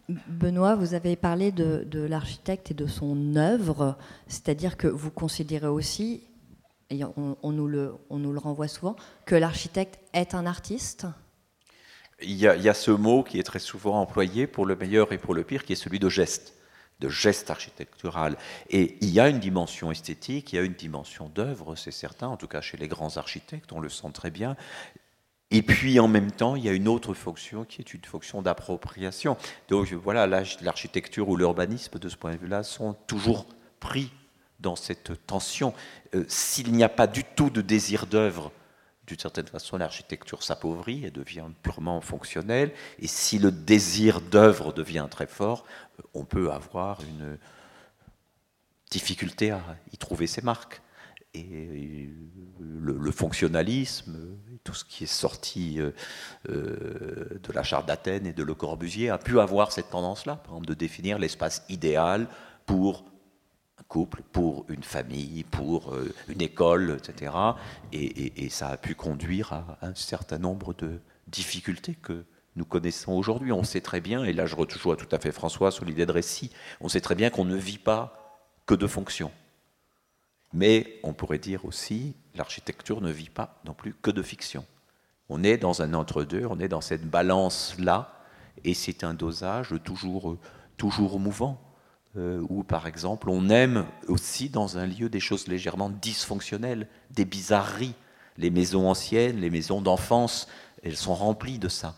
[0.08, 3.96] Benoît, vous avez parlé de, l'architecte et de son œuvre,
[4.26, 6.22] c'est-à-dire que vous considérez aussi,
[6.90, 7.94] et on, nous le,
[8.36, 8.96] renvoie souvent,
[9.26, 11.06] que l'architecte est un artiste?
[12.20, 14.76] Il y, a, il y, a, ce mot qui est très souvent employé pour le
[14.76, 16.54] meilleur et pour le pire, qui est celui de geste,
[17.00, 18.36] de geste architectural.
[18.70, 22.28] Et il y a une dimension esthétique, il y a une dimension d'œuvre, c'est certain,
[22.28, 24.56] en tout cas chez les grands architectes, on le sent très bien.
[25.54, 28.40] Et puis en même temps, il y a une autre fonction qui est une fonction
[28.40, 29.36] d'appropriation.
[29.68, 33.46] Donc voilà, l'architecture ou l'urbanisme, de ce point de vue-là, sont toujours
[33.78, 34.10] pris
[34.60, 35.74] dans cette tension.
[36.14, 38.50] Euh, s'il n'y a pas du tout de désir d'œuvre,
[39.06, 42.72] d'une certaine façon, l'architecture s'appauvrit et devient purement fonctionnelle.
[42.98, 45.64] Et si le désir d'œuvre devient très fort,
[45.98, 47.36] euh, on peut avoir une
[48.90, 49.60] difficulté à
[49.92, 50.81] y trouver ses marques
[51.34, 52.10] et
[52.80, 54.16] le, fonctionnalisme,
[54.64, 55.90] tout ce qui est sorti euh,
[56.48, 60.52] euh, de la charte d'Athènes et de Le Corbusier a pu avoir cette tendance-là, par
[60.52, 62.28] exemple, de définir l'espace idéal
[62.66, 63.04] pour
[63.78, 67.32] un couple, pour une famille, pour euh, une école, etc.
[67.92, 72.24] Et, ça a pu conduire à un certain nombre de difficultés que
[72.56, 73.52] nous connaissons aujourd'hui.
[73.52, 76.12] On sait très bien, et là je rejoins tout à fait François sur l'idée de
[76.12, 78.18] récit, on sait très bien qu'on ne vit pas
[78.66, 79.32] que de fonctions
[80.52, 84.64] mais on pourrait dire aussi, l'architecture ne vit pas non plus que de fiction.
[85.28, 88.20] On est dans un entre-deux, on est dans cette balance-là,
[88.64, 90.36] et c'est un dosage toujours,
[90.76, 91.60] toujours mouvant.
[92.18, 97.24] Euh, où, par exemple, on aime aussi dans un lieu des choses légèrement dysfonctionnelles, des
[97.24, 97.94] bizarreries.
[98.36, 100.46] Les maisons anciennes, les maisons d'enfance,
[100.82, 101.96] elles sont remplies de ça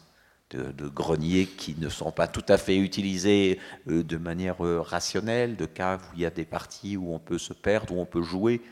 [0.54, 5.56] de, greniers qui ne sont pas tout à fait utilisés euh, de manière euh, rationnelle,
[5.56, 8.06] de caves où il y a des parties où on peut se perdre, où on
[8.06, 8.62] peut jouer.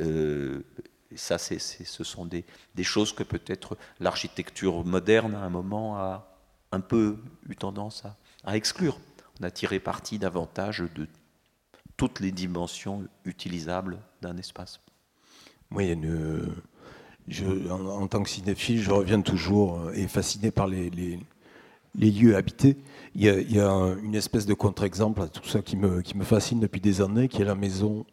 [0.00, 0.62] Euh,
[1.14, 2.44] ça, c'est, ce sont des,
[2.82, 6.36] choses que peut-être l'architecture moderne, à un moment, a
[6.72, 7.18] un peu
[7.48, 8.04] eu tendance
[8.44, 8.98] à, exclure.
[9.40, 11.06] On a tiré parti davantage de
[11.96, 14.80] toutes les dimensions utilisables d'un espace.
[15.70, 16.54] Oui, une,
[17.70, 20.90] en, tant que cinéphile, je reviens toujours euh, et fasciné par les,
[21.94, 22.76] lieux habités.
[23.14, 23.68] Il y a,
[24.02, 27.46] une espèce de contre-exemple à tout ça qui me, fascine depuis des années, qui est
[27.46, 28.04] la maison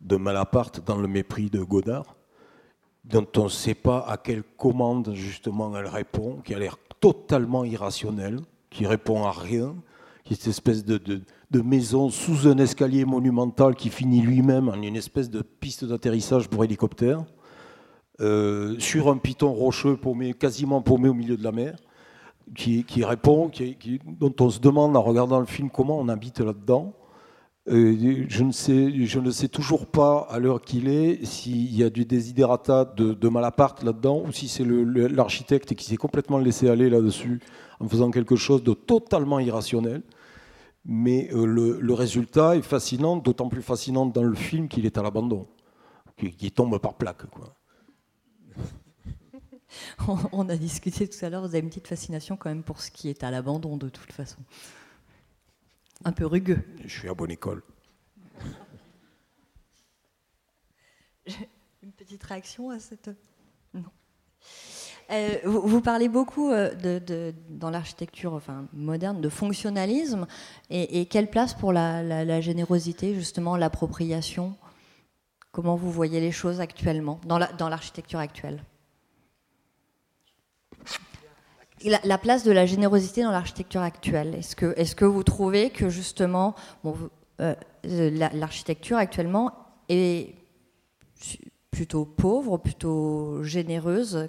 [0.00, 2.16] de Malaparte dans le mépris de Godard,
[3.04, 7.64] dont on ne sait pas à quelle commande justement elle répond, qui a l'air totalement
[7.64, 9.74] irrationnelle, qui répond à rien,
[10.24, 14.96] qui est cette espèce de, maison sous un escalier monumental qui finit lui-même en une
[14.96, 17.24] espèce de piste d'atterrissage pour hélicoptère,
[18.20, 21.76] euh, sur un piton rocheux paumé, quasiment paumé au milieu de la mer
[22.54, 23.50] qui, répond,
[24.06, 26.94] dont on se demande en regardant le film comment on habite là-dedans.
[27.68, 32.84] Euh, je, ne sais, toujours pas à l'heure qu'il est s'il y a du desiderata
[32.84, 37.40] de, Malaparte là-dedans ou si c'est l'architecte qui s'est complètement laissé aller là-dessus
[37.78, 40.02] en faisant quelque chose de totalement irrationnel.
[40.86, 45.02] Mais euh, le, résultat est fascinant, d'autant plus fascinant dans le film qu'il est à
[45.02, 45.46] l'abandon,
[46.16, 47.26] qui, tombe par plaque.
[47.30, 47.54] Quoi.
[50.32, 52.90] on a discuté tout à l'heure, vous avez une petite fascination quand même pour ce
[52.90, 54.38] qui est à l'abandon de toute façon.
[56.04, 56.64] Un peu rugueux.
[56.84, 57.62] Je suis à bonne école.
[61.82, 63.10] Une petite réaction à cette...
[63.74, 63.84] Non.
[65.10, 70.26] Euh, vous, parlez beaucoup euh, de, dans l'architecture enfin, moderne de fonctionnalisme
[70.70, 74.56] et, quelle place pour la, générosité, justement, l'appropriation?
[75.52, 78.64] Comment vous voyez les choses actuellement, dans l'architecture actuelle?
[81.84, 84.34] La, place de la générosité dans l'architecture actuelle.
[84.34, 84.54] Est-ce
[84.94, 86.54] que, vous trouvez que justement
[87.40, 89.52] euh, l'architecture actuellement
[89.88, 90.34] est
[91.70, 94.28] plutôt pauvre, plutôt généreuse?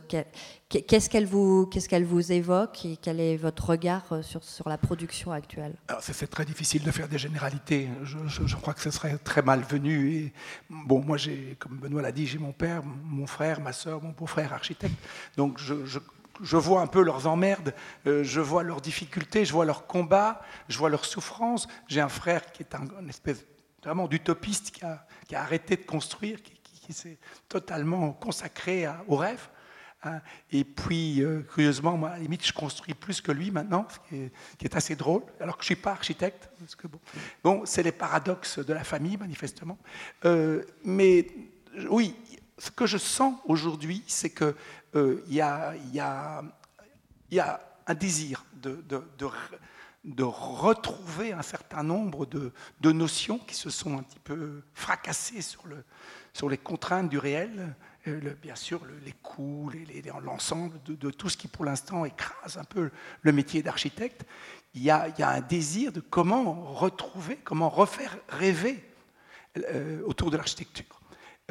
[0.70, 5.76] Qu'est-ce qu'elle vous, évoque et quel est votre regard euh, sur, la production actuelle?
[6.00, 7.90] C'est très difficile de faire des généralités.
[8.04, 10.32] Je, crois que ce serait très malvenu.
[10.70, 11.18] Bon, moi,
[11.60, 14.96] comme Benoît l'a dit, j'ai mon père, mon frère, ma soeur, mon beau-frère architecte.
[15.36, 16.00] Donc je
[16.42, 17.74] vois un peu leurs emmerdes,
[18.08, 21.68] euh, je vois leurs difficultés, je vois leurs combats, je vois leurs souffrances.
[21.88, 23.46] J'ai un frère qui est un, une espèce
[23.84, 29.48] vraiment d'utopiste qui a, arrêté de construire, qui, s'est totalement consacré au rêve.
[30.04, 30.20] Hein.
[30.52, 34.00] Et puis, euh, curieusement, moi, à la limite, je construis plus que lui maintenant, ce
[34.58, 36.50] qui est, assez drôle, alors que je ne suis pas architecte.
[37.44, 39.78] Bon, c'est les paradoxes de la famille, manifestement.
[40.26, 41.28] Euh, mais
[41.90, 42.16] oui,
[42.58, 44.56] ce que je sens aujourd'hui, c'est que
[44.96, 46.44] euh, y, a,
[47.88, 54.62] un désir de, retrouver un certain nombre de, notions qui se sont un petit peu
[54.74, 55.84] fracassées sur, le,
[56.34, 57.76] sur les contraintes du réel,
[58.08, 59.72] euh, bien sûr les coûts,
[60.24, 62.90] l'ensemble de, tout ce qui pour l'instant écrase un peu
[63.22, 64.26] le métier d'architecte.
[64.74, 68.82] Il y, a, y a un désir de comment retrouver, comment refaire rêver
[69.58, 71.01] euh, autour de l'architecture.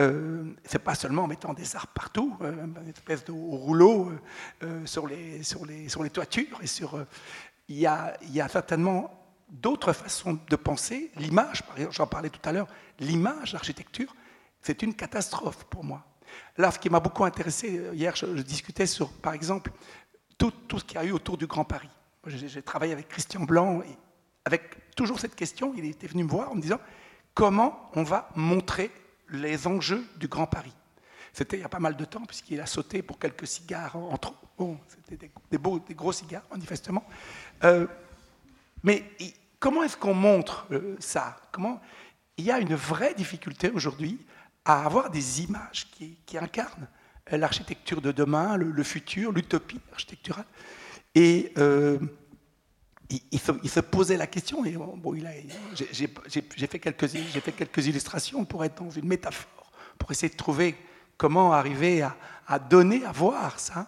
[0.00, 4.10] Euh, c'est pas seulement en mettant des arbres partout, euh, une espèce de rouleau
[4.62, 6.58] euh, sur, les, sur, les, sur les toitures.
[6.64, 7.04] Sur,
[7.68, 9.12] il, y a, y a certainement
[9.50, 11.10] d'autres façons de penser.
[11.16, 14.14] L'image, j'en parlais tout à l'heure, l'image, l'architecture,
[14.62, 16.04] c'est une catastrophe pour moi.
[16.56, 19.70] Là, ce qui m'a beaucoup intéressé, hier, je, discutais sur, par exemple,
[20.38, 21.90] tout, tout ce qu'il y a eu autour du Grand Paris.
[22.26, 23.82] J'ai travaillé avec Christian Blanc,
[24.44, 26.78] avec toujours cette question, il était venu me voir en me disant
[27.34, 28.90] comment on va montrer
[29.31, 30.73] les enjeux du Grand Paris.
[31.33, 34.16] C'était il y a pas mal de temps, puisqu'il a sauté pour quelques cigares en
[34.16, 34.35] trop.
[34.59, 37.05] Bon, c'était des, gros cigares, manifestement.
[37.64, 37.87] Euh,
[38.83, 39.05] mais
[39.59, 41.37] comment est-ce qu'on montre euh, ça?
[41.53, 41.81] Comment...
[42.37, 44.19] Il y a une vraie difficulté aujourd'hui
[44.64, 46.88] à avoir des images qui, incarnent
[47.31, 50.47] l'architecture de demain, le, futur, l'utopie architecturale?
[51.14, 51.99] Et euh,
[53.11, 54.99] il, se, posait la question, et bon,
[55.92, 60.77] j'ai fait, fait quelques illustrations pour être dans une métaphore, pour essayer de trouver
[61.20, 63.87] comment arriver à, donner, à voir ça.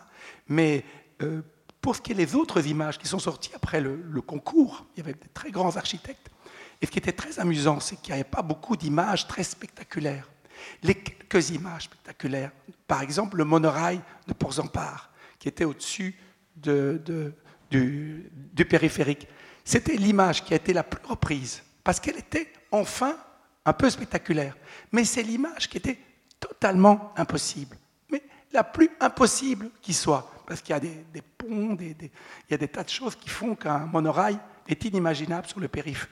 [0.49, 0.85] Mais
[1.23, 1.41] euh,
[1.81, 5.03] pour ce qui est des autres images qui sont sorties après le, concours, il y
[5.03, 6.31] avait des très grands architectes.
[6.81, 10.29] Et ce qui était très amusant, c'est qu'il n'y avait pas beaucoup d'images très spectaculaires.
[10.83, 12.51] Les quelques images spectaculaires,
[12.87, 16.15] par exemple le monorail de Port-Zampar, qui était au-dessus
[16.57, 17.33] de, de
[17.73, 19.27] du, périphérique.
[19.65, 23.17] C'était l'image qui a été la plus reprise, parce qu'elle était enfin
[23.65, 24.57] un peu spectaculaire.
[24.93, 25.99] Mais c'est l'image qui était
[26.39, 27.77] totalement impossible.
[28.11, 32.11] Mais la plus impossible qui soit, parce qu'il y a des, ponts, il
[32.51, 34.39] y a des tas de choses qui font qu'un monorail
[34.69, 36.09] est inimaginable sur le périph'.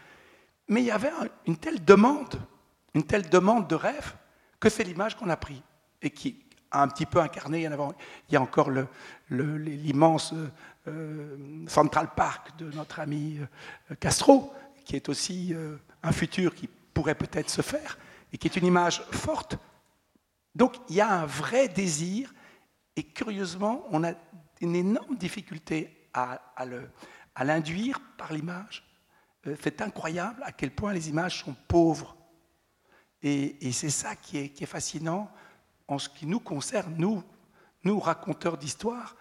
[0.68, 1.10] Mais il y avait
[1.46, 2.40] une telle demande,
[2.94, 4.14] une telle demande de rêve,
[4.60, 5.62] que c'est l'image qu'on a prise
[6.02, 7.62] et qui a un petit peu incarné.
[7.62, 8.70] Il y a encore
[9.30, 10.48] l'immense euh,
[11.68, 14.52] Central Park de notre ami euh, Castro,
[14.84, 17.98] qui est aussi euh, un futur qui pourrait peut-être se faire,
[18.32, 19.56] et qui est une image forte.
[20.54, 22.32] Donc il y a un vrai désir,
[22.96, 24.12] et curieusement, on a
[24.60, 26.40] une énorme difficulté à,
[27.42, 28.84] l'induire par l'image.
[29.46, 32.16] Euh, c'est incroyable à quel point les images sont pauvres.
[33.22, 35.30] Et, c'est ça qui est, qui est, fascinant
[35.88, 37.22] en ce qui nous concerne, nous,
[37.84, 39.16] nous raconteurs d'histoire.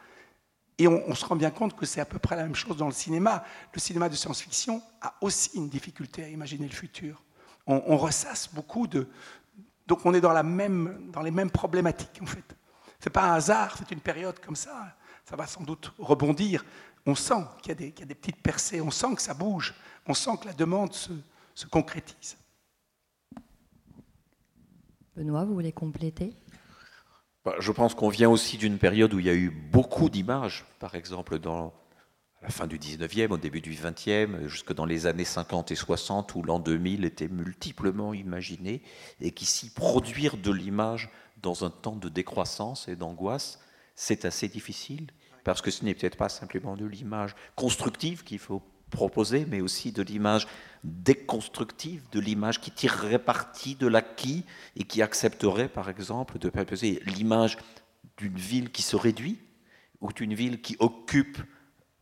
[0.80, 2.86] Et on, se rend bien compte que c'est à peu près la même chose dans
[2.86, 3.44] le cinéma.
[3.74, 7.22] Le cinéma de science-fiction a aussi une difficulté à imaginer le futur.
[7.68, 9.08] On, ressasse beaucoup de...
[9.86, 12.56] Donc on est dans, la même, dans les mêmes problématiques, en fait.
[13.00, 14.96] Ce n'est pas un hasard, c'est une période comme ça.
[15.26, 16.64] Ça va sans doute rebondir.
[17.06, 19.76] On sent qu'il y, a des petites percées, on sent que ça bouge,
[20.08, 21.12] on sent que la demande se,
[21.54, 22.38] se concrétise.
[25.16, 26.34] Benoît, vous voulez compléter?
[27.60, 30.96] Je pense qu'on vient aussi d'une période où il y a eu beaucoup d'images, par
[30.96, 31.74] exemple dans
[32.42, 36.36] la fin du 19e, au début du 20e, jusque dans les années 50 et 60,
[36.36, 38.82] où l'an 2000 était multiplement imaginé,
[39.20, 41.10] et qu'ici, produire de l'image
[41.42, 43.60] dans un temps de décroissance et d'angoisse,
[43.96, 45.08] c'est assez difficile,
[45.44, 49.92] parce que ce n'est peut-être pas simplement de l'image constructive qu'il faut proposer, mais aussi
[49.92, 50.48] de l'image
[50.84, 57.02] déconstructive, de l'image qui tirerait parti de l'acquis et qui accepterait, par exemple, de proposer
[57.06, 57.58] l'image
[58.18, 59.40] d'une ville qui se réduit
[60.02, 61.40] ou d'une ville qui occupe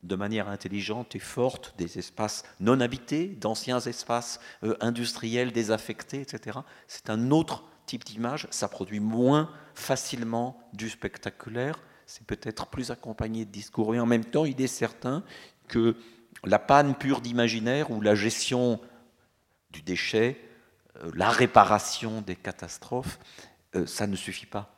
[0.03, 6.59] de manière intelligente et forte des espaces non habités, d'anciens espaces euh, industriels désaffectés, etc.
[6.87, 13.45] C'est un autre type d'image, ça produit moins facilement du spectaculaire, c'est peut-être plus accompagné
[13.45, 15.23] de discours, et en même temps, il est certain
[15.67, 15.95] que
[16.45, 18.79] la panne pure d'imaginaire ou la gestion
[19.71, 20.39] du déchet,
[21.03, 23.19] euh, la réparation des catastrophes,
[23.75, 24.73] euh, ça ne suffit pas.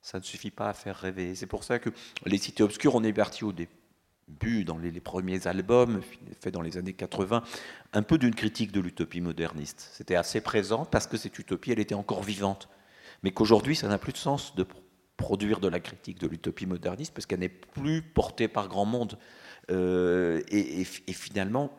[0.00, 1.34] Ça ne suffit pas à faire rêver.
[1.34, 1.90] C'est pour ça que
[2.24, 6.02] les cités obscures, on est parti au début, dans les, premiers albums,
[6.40, 7.42] faits dans les années 80,
[7.92, 9.90] un peu d'une critique de l'utopie moderniste.
[9.92, 12.68] C'était assez présent parce que cette utopie, elle était encore vivante.
[13.22, 14.66] Mais qu'aujourd'hui, ça n'a plus de sens de
[15.16, 19.18] produire de la critique de l'utopie moderniste parce qu'elle n'est plus portée par grand monde.
[19.70, 21.70] Euh, et, finalement,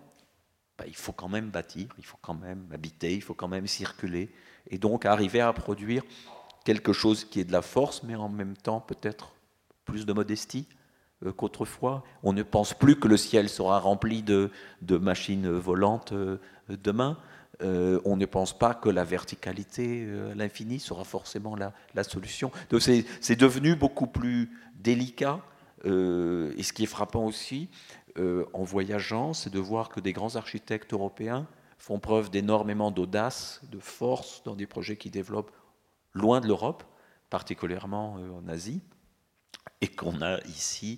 [0.78, 3.68] bah, il faut quand même bâtir, il faut quand même habiter, il faut quand même
[3.68, 4.30] circuler,
[4.70, 6.04] et donc arriver à produire
[6.66, 9.34] quelque chose qui est de la force, mais en même temps peut-être
[9.86, 10.68] plus de modestie
[11.26, 12.04] euh, qu'autrefois.
[12.22, 14.52] On ne pense plus que le ciel sera rempli de,
[14.88, 16.38] machines volantes euh,
[16.68, 17.18] demain.
[17.62, 22.52] on ne pense pas que la verticalité à l'infini sera forcément la, la solution.
[22.70, 25.42] Donc c'est devenu beaucoup plus délicat
[25.86, 27.69] euh, et ce qui est frappant aussi,
[28.17, 33.61] euh, en voyageant, c'est de voir que des grands architectes européens font preuve d'énormément d'audace,
[33.71, 35.51] de force dans des projets qui développent
[36.13, 36.84] loin de l'Europe,
[37.30, 38.82] particulièrement euh, en Asie,
[39.82, 40.97] et qu'on a ici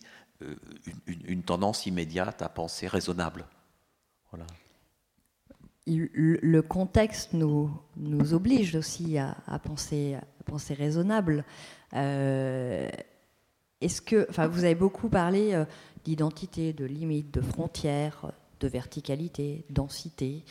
[1.06, 3.46] une, tendance immédiate à penser raisonnable.
[4.32, 4.48] Voilà.
[5.86, 7.70] Le contexte nous,
[8.32, 10.18] oblige aussi à penser
[10.74, 11.46] raisonnable.
[13.82, 15.66] Est-ce que, vous avez beaucoup parlé euh,
[16.04, 20.44] d'identité, de limites, de frontières, de verticalité, densité,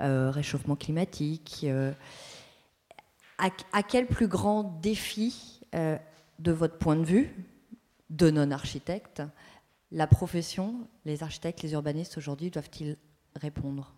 [0.00, 1.60] euh, réchauffement climatique.
[1.64, 1.92] Euh,
[3.38, 5.60] à, quel plus grand défi,
[6.38, 7.34] de votre point de vue,
[8.10, 9.22] de non-architecte,
[9.90, 12.96] la profession, les architectes, les urbanistes aujourd'hui doivent-ils
[13.34, 13.92] répondre?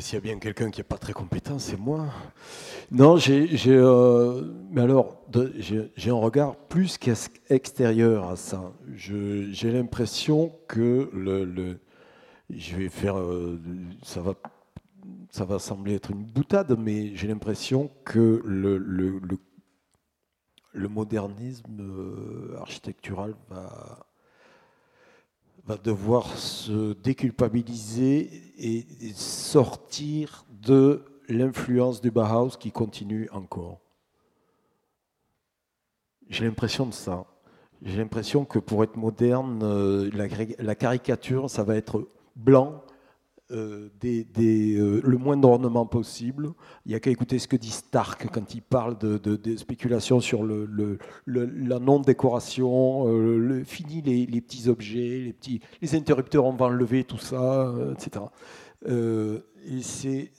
[0.00, 2.06] S'il y a bien quelqu'un qui n'est pas très compétent, c'est moi.
[2.90, 5.22] Non, j'ai, euh, mais alors,
[5.58, 8.72] j'ai un regard plus qu'extérieur à ça.
[8.96, 11.78] j'ai l'impression que le,
[12.50, 13.60] je vais faire, euh,
[14.02, 14.34] ça va,
[15.30, 19.20] ça va sembler être une boutade, mais j'ai l'impression que le, le,
[20.72, 24.07] le modernisme architectural va
[25.68, 33.78] va devoir se déculpabiliser et sortir de l'influence du Bauhaus qui continue encore.
[36.30, 37.26] J'ai l'impression de ça.
[37.82, 40.10] J'ai l'impression que pour être moderne, euh,
[40.58, 42.82] la, caricature, ça va être blanc,
[43.50, 46.50] euh, euh, le moins d'ornement possible.
[46.84, 50.20] Il n'y a qu'à écouter ce que dit Stark quand il parle de, de, spéculations
[50.20, 57.04] sur la non-décoration, euh, fini les, petits objets, les, petits, les interrupteurs, on va enlever
[57.04, 58.26] tout ça, etc.
[58.86, 60.30] et c'est,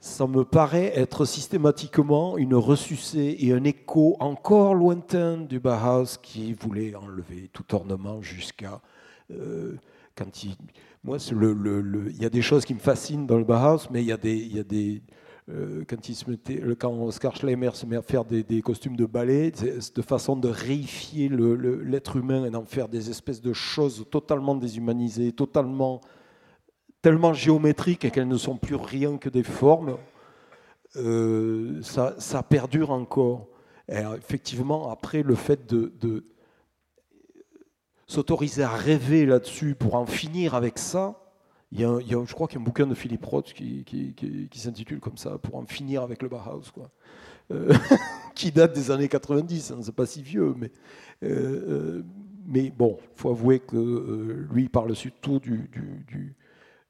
[0.00, 6.54] ça me paraît être systématiquement une ressucée et un écho encore lointain du Bauhaus qui
[6.54, 8.80] voulait enlever tout ornement jusqu'à
[10.16, 10.56] quand il
[11.04, 14.12] moi, il y a des choses qui me fascinent dans le Bauhaus, mais il y
[14.12, 15.02] a des, il y a des
[15.48, 19.06] euh, quand, il se mettait, quand Oscar Schleimer se met à faire des, costumes de
[19.06, 24.56] ballet, de façon de réifier l'être humain et d'en faire des espèces de choses totalement
[24.56, 26.00] déshumanisées, totalement,
[27.00, 29.98] tellement géométriques qu'elles ne sont plus rien que des formes,
[30.96, 33.46] euh, ça, perdure encore.
[33.88, 36.24] effectivement, après, le fait de,
[38.06, 41.26] s'autoriser à rêver là-dessus pour en finir avec ça,
[41.72, 44.58] il y, a, je crois qu'il y a un bouquin de Philippe Roth qui, qui,
[44.58, 46.90] s'intitule comme ça, pour en finir avec le Bauhaus, quoi.
[47.50, 47.72] Euh,
[48.34, 50.70] qui date des années 90, hein, c'est pas si vieux, mais,
[51.22, 52.02] euh, euh,
[52.46, 55.70] mais bon, il faut avouer que lui parle surtout du,
[56.08, 56.34] du,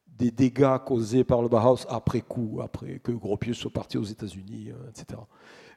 [0.07, 4.71] des dégâts causés par le Bauhaus après coup, après que Gropius soit parti aux États-Unis,
[4.89, 5.19] etc.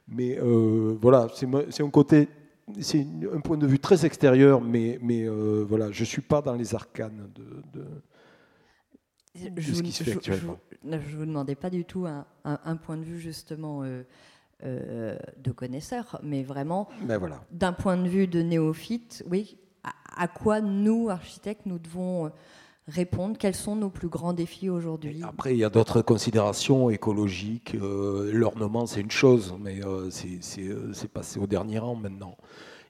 [0.07, 2.27] Mais voilà, c'est un côté
[2.79, 6.55] c'est un point de vue très extérieur, mais, mais voilà, je ne suis pas dans
[6.55, 7.29] les arcanes
[7.73, 7.85] de,
[9.57, 10.59] je, ce qui se fait actuellement.
[10.83, 13.83] Je ne vous demandais pas du tout un, un, point de vue justement
[14.63, 17.43] euh, de connaisseurs, mais vraiment ben voilà.
[17.49, 22.29] d'un point de vue de néophyte, oui, à, quoi nous, architectes, nous devons euh,
[22.91, 25.21] répondre Quels sont nos plus grands défis aujourd'hui?
[25.23, 27.75] Après, il y a d'autres considérations écologiques.
[27.75, 29.79] Euh, l'ornement, c'est une chose, mais
[30.11, 32.37] c'est passé au dernier rang maintenant.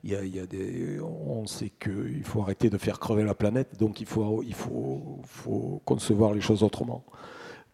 [0.04, 3.24] Il y a, il y a des, on sait qu'il faut arrêter de faire crever
[3.24, 7.06] la planète, donc il faut, il faut, faut concevoir les choses autrement.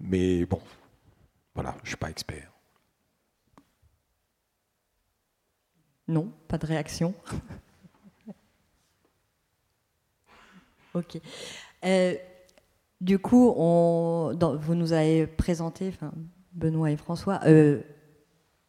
[0.02, 0.60] Mais bon,
[1.56, 2.52] voilà, je ne suis pas expert.
[6.08, 7.14] Non, pas de réaction.
[10.94, 11.20] ok.
[11.86, 12.16] Euh,
[13.02, 15.94] du coup, vous nous avez présenté,
[16.54, 17.82] Benoît et François, euh,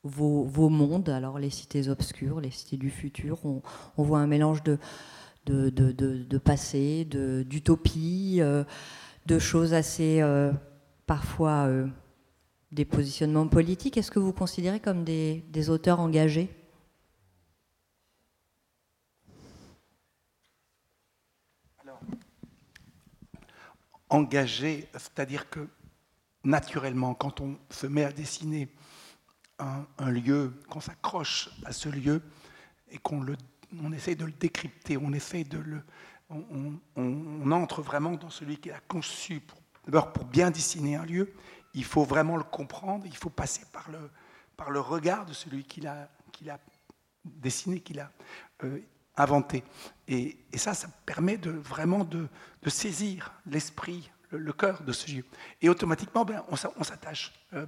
[0.05, 3.39] vos, mondes, alors les cités obscures, les cités du futur.
[3.45, 3.63] On,
[4.03, 4.79] voit un mélange de
[6.39, 8.65] passé, d'utopie, euh,
[9.27, 10.23] de choses assez,
[11.07, 11.69] parfois,
[12.71, 13.97] des positionnements politiques.
[13.97, 16.51] Est-ce que vous considérez comme des, des auteurs engagés?
[24.11, 25.69] Engagé, c'est-à-dire que
[26.45, 28.69] naturellement, quand on se met à dessiner
[29.59, 32.23] un, lieu, qu'on s'accroche à ce lieu
[32.91, 33.37] et qu'on le,
[33.83, 35.83] on essaye de le décrypter, on essaye de le,
[36.31, 39.43] on, entre vraiment dans celui qui a conçu.
[39.85, 41.33] D'abord, pour bien dessiner un lieu,
[41.75, 44.11] il faut vraiment le comprendre, il faut passer par le,
[44.57, 46.59] par le regard de celui qui l'a, qui a
[47.25, 48.13] dessiné, qui l'a
[48.65, 48.81] euh,
[49.19, 49.65] inventé.
[50.07, 52.29] Et, ça, ça permet de, vraiment de,
[52.67, 55.25] saisir l'esprit, le, cœur de ce lieu.
[55.61, 57.33] Et automatiquement, ben, on, s'attache.
[57.55, 57.67] Euh,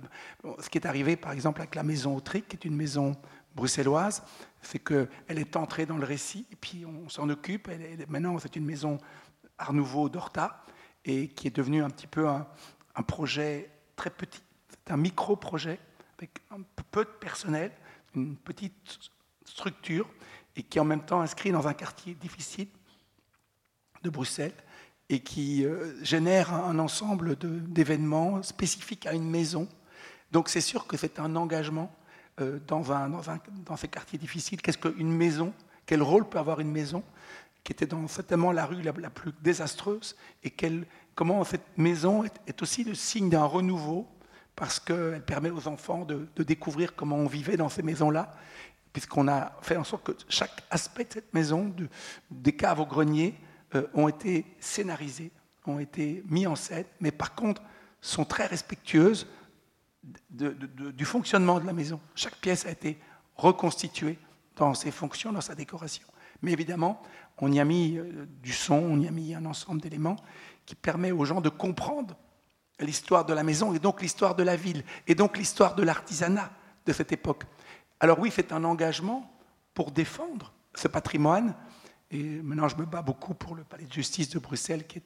[0.61, 3.17] ce qui est arrivé, par exemple, avec la maison Autric, qui est une maison
[3.55, 4.23] bruxelloise,
[4.63, 7.69] c'est qu'elle est entrée dans le récit, et puis on s'en occupe.
[7.69, 8.99] Elle maintenant, c'est une maison
[9.59, 10.65] Art Nouveau d'Horta,
[11.05, 12.47] et qui est devenue un petit peu un,
[12.95, 14.43] un projet très petit.
[14.69, 15.79] C'est un micro-projet,
[16.19, 17.73] avec un peu de personnel,
[18.15, 19.11] une petite
[19.45, 20.09] structure,
[20.57, 22.69] et qui est en même temps inscrit dans un quartier difficile
[24.03, 24.55] de Bruxelles
[25.09, 29.69] et qui euh, génère un ensemble d'événements spécifiques à une maison.
[30.31, 31.95] Donc c'est sûr que c'est un engagement
[32.41, 34.63] euh, dans, un, dans, un, dans, ces quartiers difficiles.
[34.63, 35.53] Qu'est-ce qu'une maison?
[35.85, 37.03] Quel rôle peut avoir une maison
[37.65, 40.55] qui était certainement la rue la, plus désastreuse et
[41.15, 44.07] comment cette maison est, aussi le signe d'un renouveau
[44.57, 48.35] parce qu'elle permet aux enfants de, découvrir comment on vivait dans ces maisons-là
[48.93, 51.75] puisqu'on a fait en sorte que chaque aspect de cette maison,
[52.31, 53.35] des caves au grenier,
[53.75, 55.31] euh, ont été scénarisés,
[55.67, 57.63] ont été mis en scène, mais par contre
[58.01, 59.27] sont très respectueuses
[60.31, 62.01] du fonctionnement de la maison.
[62.15, 62.99] Chaque pièce a été
[63.37, 64.19] reconstituée
[64.57, 66.07] dans ses fonctions, dans sa décoration.
[66.43, 67.03] Mais évidemment,
[67.39, 70.17] on y a mis euh, du son, on y a mis un ensemble d'éléments
[70.67, 72.17] qui permet aux gens de comprendre
[72.79, 76.51] l'histoire de la maison et donc l'histoire de la ville et donc l'histoire de l'artisanat
[76.87, 77.45] de cette époque.
[78.01, 79.31] Alors oui, c'est un engagement
[79.75, 81.55] pour défendre ce patrimoine.
[82.11, 85.03] Et maintenant, je me bats beaucoup pour le palais de justice de Bruxelles, qui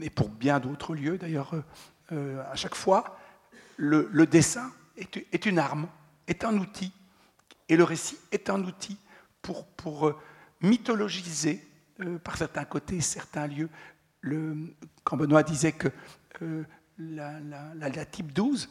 [0.00, 1.16] et pour bien d'autres lieux.
[1.18, 1.64] D'ailleurs, euh,
[2.12, 3.18] euh, à chaque fois,
[3.76, 5.88] le, dessin est, une arme,
[6.26, 6.92] est un outil,
[7.68, 8.98] et le récit est un outil
[9.40, 10.16] pour, pour euh,
[10.60, 11.64] mythologiser,
[12.22, 13.68] par certains côtés, certains lieux.
[14.20, 14.56] Le,
[15.02, 16.64] quand Benoît disait que
[16.96, 18.68] la, la type 12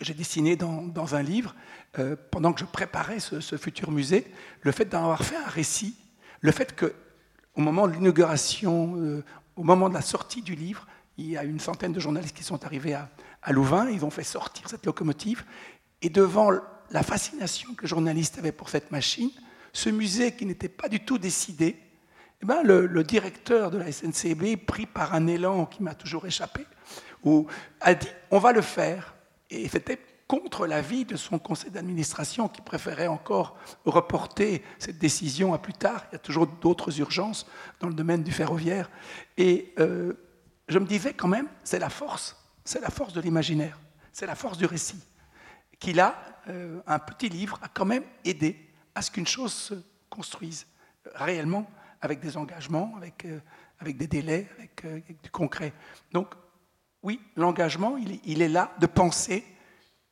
[0.00, 1.54] que j'ai dessiné dans, un livre,
[1.98, 4.26] euh, pendant que je préparais ce, futur musée,
[4.62, 5.94] le fait d'avoir fait un récit,
[6.40, 6.94] le fait que
[7.54, 9.22] au moment de l'inauguration, euh,
[9.56, 10.86] au moment de la sortie du livre,
[11.18, 13.10] il y a une centaine de journalistes qui sont arrivés à,
[13.52, 15.44] Louvain, ils ont fait sortir cette locomotive,
[16.00, 16.50] et devant
[16.90, 19.30] la fascination que les journalistes avaient pour cette machine,
[19.74, 21.76] ce musée qui n'était pas du tout décidé,
[22.42, 26.64] eh le, le, directeur de la SNCB, pris par un élan qui m'a toujours échappé,
[27.82, 29.14] a dit on va le faire.
[29.50, 35.58] Et c'était contre l'avis de son conseil d'administration qui préférait encore reporter cette décision à
[35.58, 36.06] plus tard.
[36.10, 37.46] Il y a toujours d'autres urgences
[37.80, 38.90] dans le domaine du ferroviaire.
[39.36, 40.12] Et euh,
[40.68, 43.80] je me disais quand même, c'est la force, c'est la force de l'imaginaire,
[44.12, 45.02] c'est la force du récit
[45.80, 48.56] qui là, euh, un petit livre a quand même aidé
[48.94, 49.74] à ce qu'une chose se
[50.08, 50.66] construise
[51.14, 51.68] réellement
[52.02, 53.40] avec des engagements, avec, euh,
[53.78, 54.86] avec des délais, avec,
[55.22, 55.72] du concret.
[56.12, 56.34] Donc
[57.02, 59.44] oui, l'engagement, il, est là de penser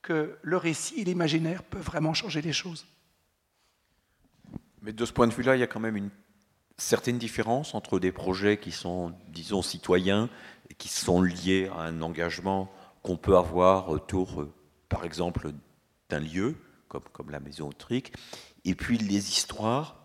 [0.01, 2.87] que le récit et l'imaginaire peuvent vraiment changer les choses.
[4.81, 6.09] Mais de ce point de vue-là, il y a quand même une
[6.77, 10.29] certaine différence entre des projets qui sont, disons, citoyens
[10.69, 12.71] et qui sont liés à un engagement
[13.03, 14.53] qu'on peut avoir autour, euh,
[14.87, 15.51] par exemple,
[16.09, 16.55] d'un lieu,
[16.87, 18.13] comme, comme la maison Autrique,
[18.65, 19.97] et puis les histoires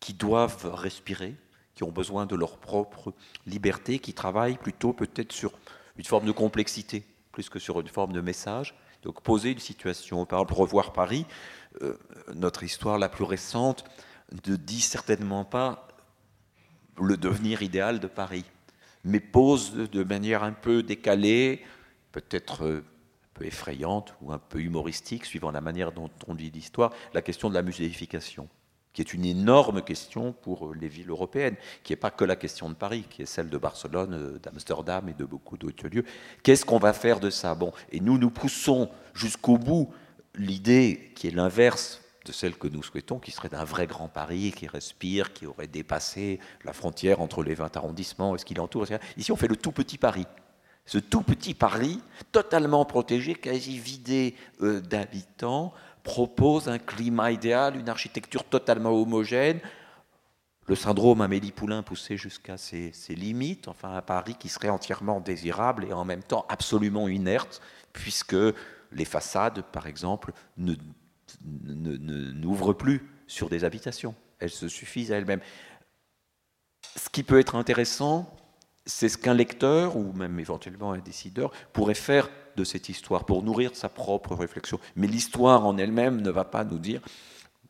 [0.00, 1.36] qui doivent respirer,
[1.74, 3.14] qui ont besoin de leur propre
[3.46, 5.52] liberté, qui travaillent plutôt peut-être sur
[5.96, 8.74] une forme de complexité, plus que sur une forme de message.
[9.02, 11.26] Donc poser une situation, par exemple revoir Paris,
[11.82, 11.98] euh,
[12.34, 13.84] notre histoire la plus récente
[14.46, 15.88] ne dit certainement pas
[17.00, 18.44] le devenir idéal de Paris,
[19.04, 21.64] mais pose de manière un peu décalée,
[22.12, 26.50] peut-être euh, un peu effrayante ou un peu humoristique, suivant la manière dont on dit
[26.50, 28.48] l'histoire, la question de la muséification
[28.92, 32.68] qui est une énorme question pour les villes européennes, qui n'est pas que la question
[32.68, 36.04] de Paris, qui est celle de Barcelone, euh, d'Amsterdam et de beaucoup d'autres lieux.
[36.42, 37.54] Qu'est-ce qu'on va faire de ça?
[37.54, 39.92] Bon, et nous, nous poussons jusqu'au bout
[40.34, 44.52] l'idée qui est l'inverse de celle que nous souhaitons, qui serait d'un vrai grand Paris
[44.56, 48.86] qui respire, qui aurait dépassé la frontière entre les 20 arrondissements et ce qui l'entoure.
[49.16, 50.26] Ici, on fait le tout petit Paris.
[50.84, 52.00] Ce tout petit Paris,
[52.32, 55.72] totalement protégé, quasi vidé euh, d'habitants,
[56.02, 59.60] propose un climat idéal, une architecture totalement homogène.
[60.68, 65.84] Le syndrome Amélie Poulain poussé jusqu'à ses, limites, enfin un Paris qui serait entièrement désirable
[65.84, 67.60] et en même temps absolument inerte,
[67.92, 68.36] puisque
[68.92, 70.74] les façades, par exemple, ne,
[71.44, 74.14] n'ouvrent plus sur des habitations.
[74.38, 75.40] Elles se suffisent à elles-mêmes.
[76.96, 78.34] Ce qui peut être intéressant,
[78.86, 83.42] c'est ce qu'un lecteur, ou même éventuellement un décideur, pourrait faire de cette histoire pour
[83.42, 84.78] nourrir sa propre réflexion.
[84.96, 87.00] Mais l'histoire en elle-même ne va pas nous dire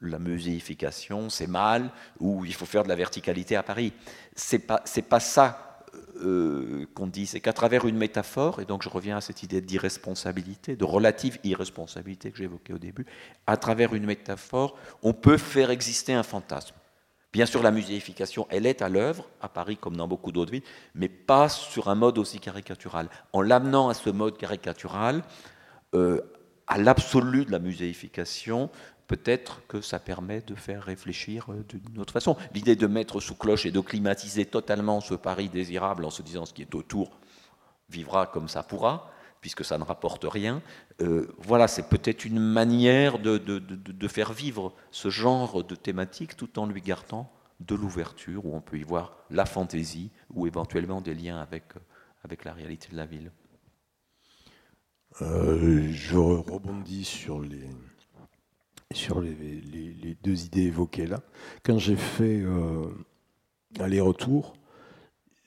[0.03, 3.93] la muséification, c'est mal, ou il faut faire de la verticalité à Paris.
[4.35, 5.73] C'est pas, pas ça
[6.17, 9.61] euh, qu'on dit, c'est qu'à travers une métaphore, et donc je reviens à cette idée
[9.61, 13.07] d'irresponsabilité, de relative irresponsabilité que j'évoquais au début,
[13.47, 16.75] à travers une métaphore, on peut faire exister un fantasme.
[17.33, 20.63] Bien sûr, la muséification, elle est à l'œuvre, à Paris comme dans beaucoup d'autres villes,
[20.95, 23.09] mais pas sur un mode aussi caricatural.
[23.33, 25.23] En l'amenant à ce mode caricatural,
[25.95, 26.21] euh,
[26.67, 28.69] à l'absolu de la muséification,
[29.07, 32.37] peut-être que ça permet de faire réfléchir euh, d'une autre façon.
[32.55, 36.45] L'idée de mettre sous cloche et de climatiser totalement ce Paris désirable en se disant
[36.45, 37.19] ce qui est autour
[37.89, 39.11] vivra comme ça pourra,
[39.43, 40.63] puisque ça ne rapporte rien.
[41.03, 46.67] Euh, voilà, c'est peut-être une manière de, faire vivre ce genre de thématique tout en
[46.67, 47.31] lui gardant
[47.61, 52.37] de l'ouverture, où on peut y voir la fantaisie ou éventuellement des liens avec, euh,
[52.45, 53.31] la réalité de la ville.
[55.21, 57.69] Euh, je rebondis sur les,
[60.23, 61.21] deux idées évoquées là.
[61.65, 62.45] Quand j'ai fait
[63.81, 64.55] aller-retour,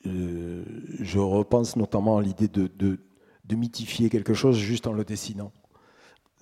[0.04, 2.98] je repense notamment à l'idée de
[3.54, 5.52] mythifier quelque chose juste en le dessinant.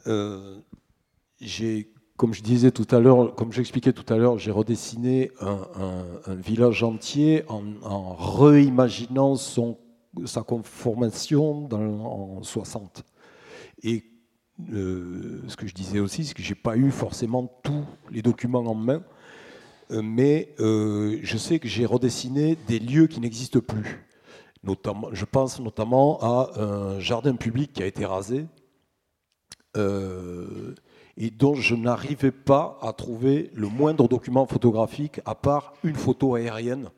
[0.06, 0.58] Euh,
[2.16, 6.82] comme je disais tout à l'heure, comme j'expliquais tout à l'heure, j'ai redessiné un, village
[6.82, 9.78] entier en, reimaginant son,
[10.24, 13.04] sa conformation en 60.
[13.82, 14.04] Et
[14.72, 18.60] euh, ce que je disais aussi, c'est que j'ai pas eu forcément tous les documents
[18.60, 19.02] en main,
[19.90, 24.06] euh, mais je sais que j'ai redessiné des lieux qui n'existent plus
[25.12, 28.46] je pense notamment à un jardin public qui a été rasé
[29.76, 30.74] euh,
[31.16, 36.34] et dont je n'arrivais pas à trouver le moindre document photographique à part une photo
[36.34, 36.90] aérienne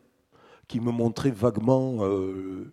[0.67, 2.71] qui me montrait vaguement euh,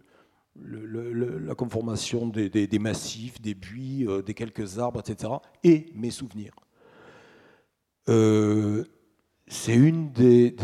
[0.57, 5.33] la conformation des, massifs, des buis, euh, des quelques arbres, etc.
[5.63, 6.55] et mes souvenirs
[9.55, 10.55] c'est une des,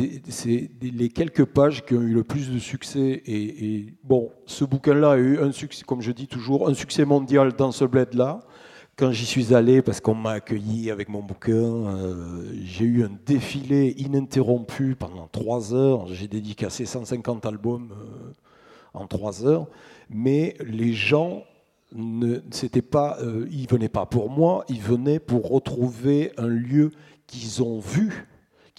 [0.82, 3.22] les quelques pages qui ont eu le plus de succès.
[3.24, 7.53] Et, bon, ce bouquin-là a eu un succès, comme je dis toujours, un succès mondial
[7.53, 8.41] dans ce bled-là.
[8.97, 13.12] Quand j'y suis allé, parce qu'on m'a accueilli avec mon bouquin, euh, j'ai eu un
[13.24, 16.09] défilé ininterrompu pendant trois heures.
[16.09, 18.32] J'ai dédicacé 150 albums euh,
[18.93, 19.68] en trois heures.
[20.11, 21.45] Mais les gens
[21.93, 26.91] ne, c'était pas, euh, ils venaient pas pour moi, ils venaient pour retrouver un lieu
[27.28, 28.26] qu'ils ont vu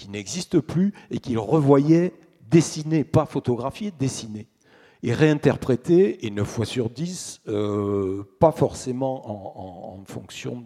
[0.02, 2.14] qui n'existe plus et qu'il revoyait
[2.50, 4.48] dessiné, pas photographié, dessiné.
[5.04, 10.66] Et réinterprété, et 9 fois sur 10, euh, pas forcément en, fonction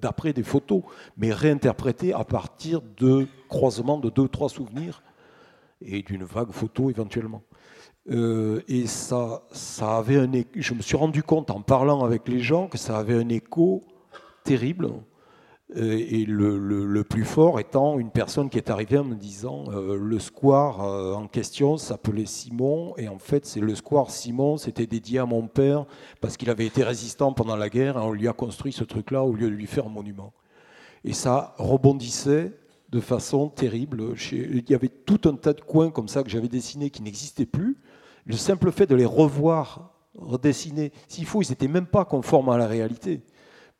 [0.00, 0.82] d'après des photos,
[1.18, 5.02] mais réinterprété à partir de croisements de deux, trois souvenirs
[5.82, 7.42] et d'une vague photo éventuellement.
[8.10, 12.40] Euh, et ça, ça avait un je me suis rendu compte en parlant avec les
[12.40, 13.82] gens que ça avait un écho
[14.42, 14.88] terribles.
[15.76, 19.96] Euh, et le, plus fort étant une personne qui est arrivée en me disant euh,
[19.96, 24.86] le square euh, en question s'appelait Simon et en fait c'est le square Simon c'était
[24.86, 25.84] dédié à mon père
[26.20, 29.24] parce qu'il avait été résistant pendant la guerre on lui a construit ce truc là
[29.24, 30.32] au lieu de lui faire un monument.
[31.02, 32.52] Et ça rebondissait
[32.90, 36.48] de façon terrible il y avait tout un tas de coins comme ça que j'avais
[36.48, 37.76] dessinés qui n'existaient plus.
[38.26, 42.56] Le simple fait de les revoir redessiner s'il faut ils n'étaient même pas conformes à
[42.56, 43.22] la réalité.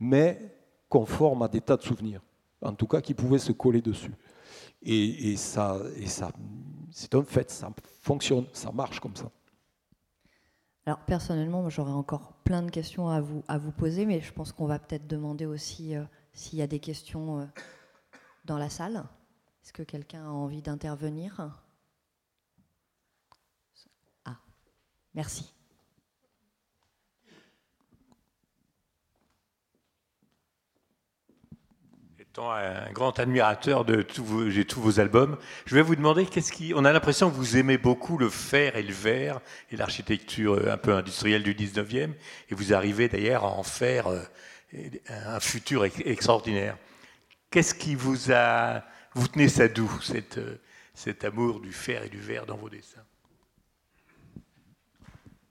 [0.00, 0.53] Mais
[0.94, 2.22] conforme à des tas de souvenirs,
[2.62, 4.14] en tout cas qui pouvaient se coller dessus.
[4.80, 6.30] Et, ça, et ça
[6.92, 7.68] c'est un fait, ça
[8.00, 9.28] fonctionne, ça marche comme ça.
[10.86, 14.78] Alors personnellement, j'aurais encore plein de questions à vous, poser, mais je pense qu'on va
[14.78, 17.46] peut-être demander aussi euh, s'il y a des questions euh,
[18.44, 19.02] dans la salle.
[19.64, 21.50] Est-ce que quelqu'un a envie d'intervenir?
[24.24, 24.36] Ah,
[25.12, 25.53] merci.
[32.38, 36.72] Un grand admirateur de tous vos, tous vos albums, je vais vous demander qu'est-ce qui.
[36.74, 40.72] On a l'impression que vous aimez beaucoup le fer et le verre et l'architecture euh,
[40.72, 42.10] un peu industrielle du 19e,
[42.50, 44.22] et vous arrivez d'ailleurs à en faire euh,
[45.08, 46.76] un futur extraordinaire.
[47.50, 48.82] Qu'est-ce qui vous a.
[49.14, 50.58] Vous tenez ça d'où, cette, euh,
[50.92, 53.04] cet amour du fer et du verre dans vos dessins?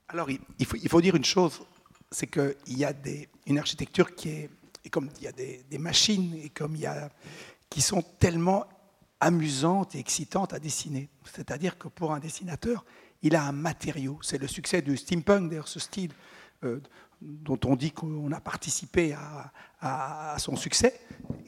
[0.08, 1.62] Alors, il faut, il faut dire une chose
[2.10, 4.50] c'est qu'il y a des, une architecture qui est
[4.84, 7.10] et comme il y a des, machines et comme il y a,
[7.70, 8.66] qui sont tellement
[9.20, 11.08] amusantes et excitantes à dessiner.
[11.24, 12.84] C'est-à-dire que pour un dessinateur,
[13.22, 14.18] il a un matériau.
[14.22, 16.12] C'est le succès du steampunk, d'ailleurs, ce style
[16.64, 16.80] euh,
[17.22, 19.14] dont on dit qu'on a participé
[19.80, 21.00] à, son succès,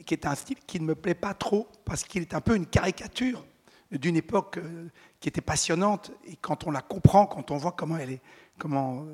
[0.05, 2.55] qui est un style qui ne me plaît pas trop parce qu'il est un peu
[2.55, 3.45] une caricature
[3.91, 6.11] d'une époque euh, qui était passionnante.
[6.25, 8.21] Et quand on la comprend, quand on voit comment elle est,
[8.57, 9.05] comment,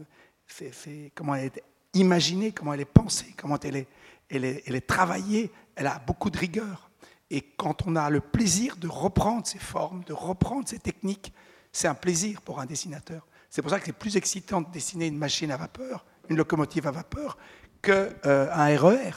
[0.61, 1.63] euh, comment elle est
[1.93, 3.88] imaginée, comment elle est pensée, comment elle est,
[4.30, 6.89] elle est, travaillée, elle a beaucoup de rigueur.
[7.30, 11.34] Et quand on a le plaisir de reprendre ces formes, de reprendre ces techniques,
[11.71, 13.26] c'est un plaisir pour un dessinateur.
[13.49, 16.88] C'est pour ça que c'est plus excitant de dessiner une machine à vapeur, une locomotive
[16.88, 17.38] à vapeur,
[17.82, 19.11] qu'un euh, RER.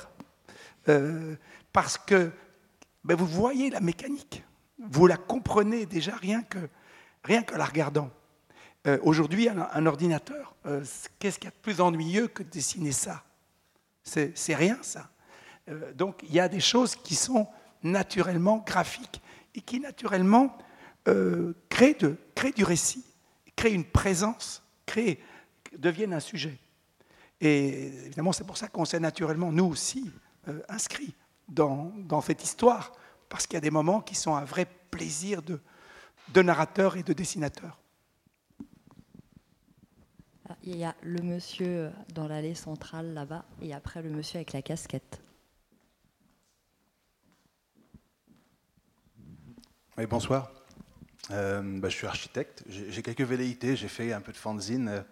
[0.88, 1.36] Euh,
[1.72, 2.32] parce que
[3.04, 4.44] ben, vous voyez la mécanique,
[4.78, 6.70] vous la comprenez déjà rien que,
[7.22, 8.11] rien que la regardant.
[8.86, 10.54] Euh, aujourd'hui, un, un, ordinateur,
[11.18, 13.25] qu'est-ce qu'il y a de plus ennuyeux que de dessiner ça?
[14.07, 15.11] C'est rien ça.
[15.68, 17.46] Euh, donc il y a des choses qui sont
[17.82, 19.20] naturellement graphiques
[19.54, 20.57] et qui naturellement
[21.09, 23.04] euh, créent, du récit,
[23.54, 24.62] créent une présence,
[25.76, 26.59] deviennent un sujet.
[27.40, 30.11] Et évidemment, c'est pour ça qu'on s'est naturellement, nous aussi,
[30.48, 31.14] euh, inscrits
[31.48, 31.92] dans,
[32.22, 32.92] cette histoire,
[33.28, 37.12] parce qu'il y a des moments qui sont un vrai plaisir de narrateur et de
[37.12, 37.78] dessinateur.
[40.68, 44.62] Il y a le monsieur dans l'allée centrale là-bas et après le monsieur avec la
[44.62, 45.22] casquette.
[49.96, 50.50] Oui, bonsoir.
[51.30, 52.64] Euh, bah, je suis architecte.
[52.68, 53.76] J'ai quelques velléités.
[53.76, 54.88] J'ai fait un peu de fanzine.
[54.88, 55.02] Euh,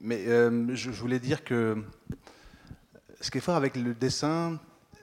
[0.00, 1.84] mais euh, je, voulais dire que
[3.20, 4.58] ce qui est fort avec le dessin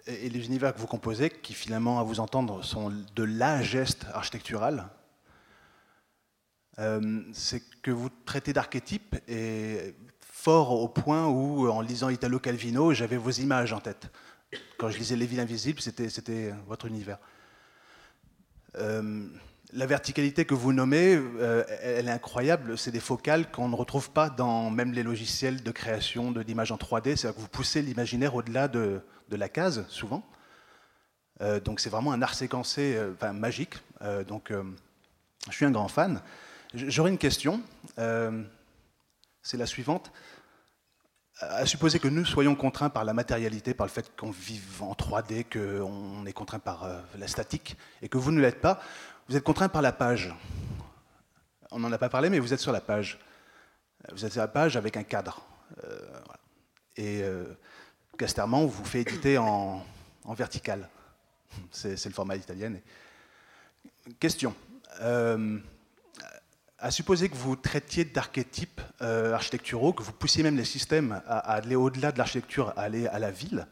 [0.07, 4.07] et les univers que vous composez, qui finalement, à vous entendre, sont de la geste
[4.11, 4.89] architectural,
[6.79, 12.93] euh, c'est que vous traitez d'archétypes et fort au point où, en lisant Italo Calvino,
[12.93, 14.09] j'avais vos images en tête.
[14.77, 17.19] Quand je lisais Les villes invisibles, c'était votre univers.
[18.77, 19.27] Euh,
[19.73, 22.77] la verticalité que vous nommez, euh, elle est incroyable.
[22.77, 26.77] C'est des focales qu'on ne retrouve pas dans même les logiciels de création d'images en
[26.77, 27.15] 3D.
[27.15, 30.27] C'est-à-dire que vous poussez l'imaginaire au-delà de, la case, souvent.
[31.63, 33.75] donc c'est vraiment un art séquencé enfin, magique.
[34.27, 34.51] donc
[35.49, 36.21] je suis un grand fan.
[36.73, 37.61] J'aurais une question.
[37.99, 38.43] Euh,
[39.41, 40.11] c'est la suivante.
[41.39, 44.93] À supposer que nous soyons contraints par la matérialité, par le fait qu'on vive en
[44.93, 48.79] 3D, qu'on est contraint par euh, la statique, et que vous ne l'êtes pas,
[49.27, 50.33] vous êtes contraint par la page.
[51.71, 53.19] On n'en a pas parlé, mais vous êtes sur la page.
[54.13, 55.45] Vous êtes sur la page avec un cadre.
[55.83, 56.21] Euh,
[56.95, 57.23] et
[58.17, 59.83] Casterman vous fait éditer en,
[60.25, 60.89] en vertical.
[61.71, 62.75] C'est le format italien.
[64.19, 64.53] Question
[66.81, 71.37] à supposer que vous traitiez d'archétypes euh, architecturaux, que vous poussiez même les systèmes à,
[71.37, 73.67] aller au-delà de l'architecture, à aller à la ville,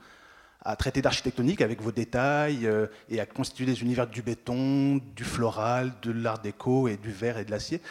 [0.61, 5.23] à traiter d'architectonique avec vos détails euh, et à constituer des univers du béton, du
[5.23, 7.81] floral, de l'art déco et du verre et de l'acier.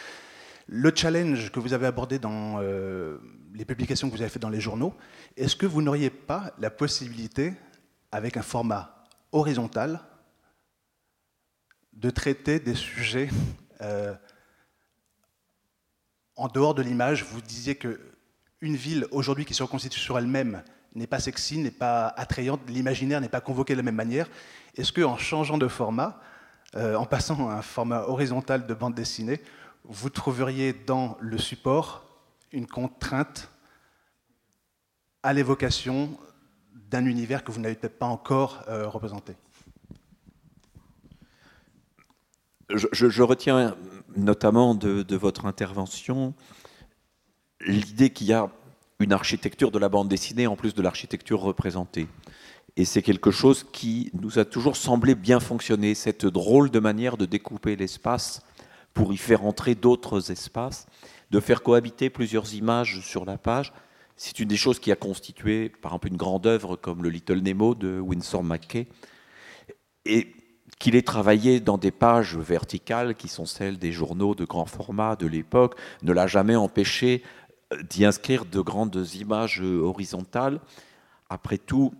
[0.67, 3.17] Le challenge que vous avez abordé dans euh,
[3.53, 4.95] les publications que vous avez faites dans les journaux,
[5.35, 7.53] est-ce que vous n'auriez pas la possibilité,
[8.13, 9.03] avec un format
[9.33, 9.99] horizontal,
[11.91, 13.27] de traiter des sujets
[16.39, 17.99] en dehors de l'image, vous disiez que
[18.61, 20.63] une ville aujourd'hui qui se reconstitue sur elle-même
[20.95, 24.29] n'est pas sexy, n'est pas attrayante, l'imaginaire n'est pas convoqué de la même manière.
[24.75, 26.21] Est-ce qu'en changeant de format,
[26.75, 29.41] euh, en passant à un format horizontal de bande dessinée,
[29.83, 32.05] vous trouveriez dans le support
[32.53, 33.49] une contrainte
[35.23, 36.17] à l'évocation
[36.73, 39.35] d'un univers que vous n'avez peut-être pas encore euh, représenté?
[42.69, 43.75] Je, retiens
[44.15, 46.33] notamment de, de votre intervention
[47.61, 48.49] l'idée qu'il y a
[48.99, 52.07] une architecture de la bande dessinée en plus de l'architecture représentée.
[52.75, 57.17] Et c'est quelque chose qui nous a toujours semblé bien fonctionner, cette drôle de manière
[57.17, 58.41] de découper l'espace
[58.93, 60.87] pour y faire entrer d'autres espaces,
[61.31, 63.73] de faire cohabiter plusieurs images sur la page.
[64.15, 67.41] C'est une des choses qui a constitué, par exemple, une grande œuvre comme le Little
[67.41, 68.87] Nemo de Winsor McKay,
[70.05, 70.33] et
[70.77, 75.15] qu'il ait travaillé dans des pages verticales qui sont celles des journaux de grand format
[75.15, 77.23] de l'époque, ne l'a jamais empêché
[77.89, 80.59] d'y inscrire de grandes images horizontales.
[81.29, 81.93] Après tout,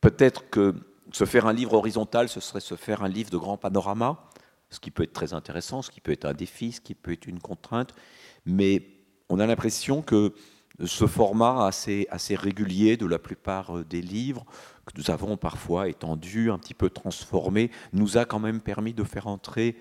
[0.00, 0.74] peut-être que
[1.12, 4.24] se faire un livre horizontal, ce serait se faire un livre de grand panorama,
[4.70, 7.12] ce qui peut être très intéressant, ce qui peut être un défi, ce qui peut
[7.12, 7.94] être une contrainte,
[8.44, 8.82] mais
[9.28, 10.34] on a l'impression que
[10.84, 14.44] ce format assez, régulier de la plupart des livres,
[14.84, 19.04] que nous avons parfois étendu, un petit peu transformé, nous a quand même permis de
[19.04, 19.76] faire entrer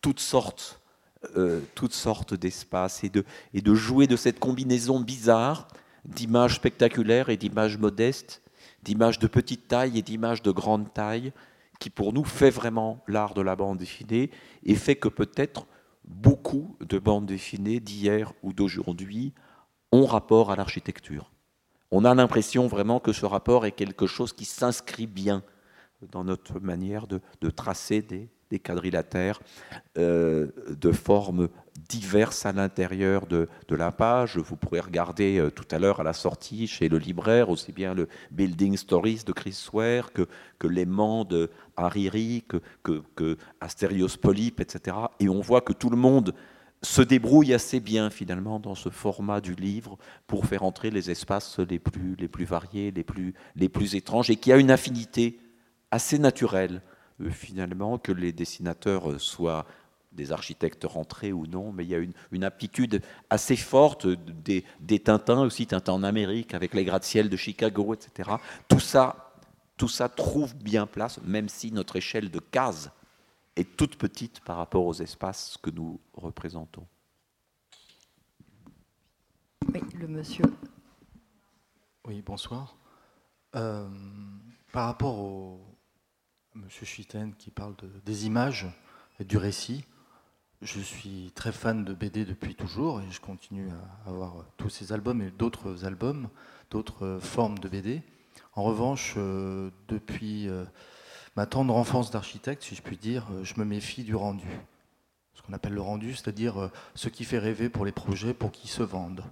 [0.00, 0.80] toutes sortes
[1.36, 1.60] euh,
[2.40, 5.68] d'espaces et de, et de jouer de cette combinaison bizarre
[6.04, 8.42] d'images spectaculaires et d'images modestes,
[8.82, 11.32] d'images de petite taille et d'images de grande taille,
[11.78, 14.30] qui pour nous fait vraiment l'art de la bande dessinée
[14.64, 15.66] et fait que peut-être
[16.04, 19.32] beaucoup de bandes dessinées d'hier ou d'aujourd'hui
[19.92, 21.30] ont rapport à l'architecture.
[21.90, 25.42] On a l'impression vraiment que ce rapport est quelque chose qui s'inscrit bien
[26.12, 27.20] dans notre manière de,
[27.50, 29.40] tracer des, quadrilatères
[29.96, 31.48] euh, de formes
[31.88, 34.36] diverses à l'intérieur de, la page.
[34.36, 37.94] Vous pourrez regarder euh, tout à l'heure à la sortie chez le libraire aussi bien
[37.94, 40.26] le Building Stories de Chris Ware que,
[40.58, 44.96] que l'aimant de Hariri, que, que, que Asterios Polype, etc.
[45.20, 46.34] Et on voit que tout le monde
[46.82, 51.58] se débrouille assez bien finalement dans ce format du livre pour faire entrer les espaces
[51.58, 55.40] les plus, les plus variés, les plus, les plus étranges, et qui a une affinité
[55.90, 56.82] assez naturelle
[57.20, 59.66] euh, finalement que les dessinateurs euh, soient
[60.12, 61.98] des architectes rentrés ou non, mais il y a
[62.32, 67.36] une, aptitude assez forte des, des, Tintins, aussi Tintin en Amérique, avec les gratte-ciel de
[67.36, 68.30] Chicago, etc.
[68.68, 69.32] Tout ça,
[69.76, 72.90] tout ça trouve bien place, même si notre échelle de case
[73.58, 76.86] est toute petite par rapport aux espaces que nous représentons.
[79.74, 80.44] Oui, le monsieur.
[82.06, 82.76] Oui, bonsoir.
[83.56, 83.88] Euh,
[84.72, 85.60] par rapport au,
[86.54, 88.66] Monsieur Chiten qui parle des images
[89.20, 89.84] et du récit.
[90.60, 94.92] Je suis très fan de BD depuis toujours et je continue à avoir tous ces
[94.92, 96.28] albums et d'autres albums,
[96.70, 98.02] d'autres formes de BD.
[98.54, 100.64] En revanche, euh, depuis euh,
[101.38, 104.48] ma tendre enfance d'architecte, si je puis dire, euh, je me méfie du rendu.
[105.34, 108.70] Ce qu'on appelle le rendu, c'est-à-dire ce qui fait rêver pour les projets pour qu'ils
[108.70, 109.22] se vendent.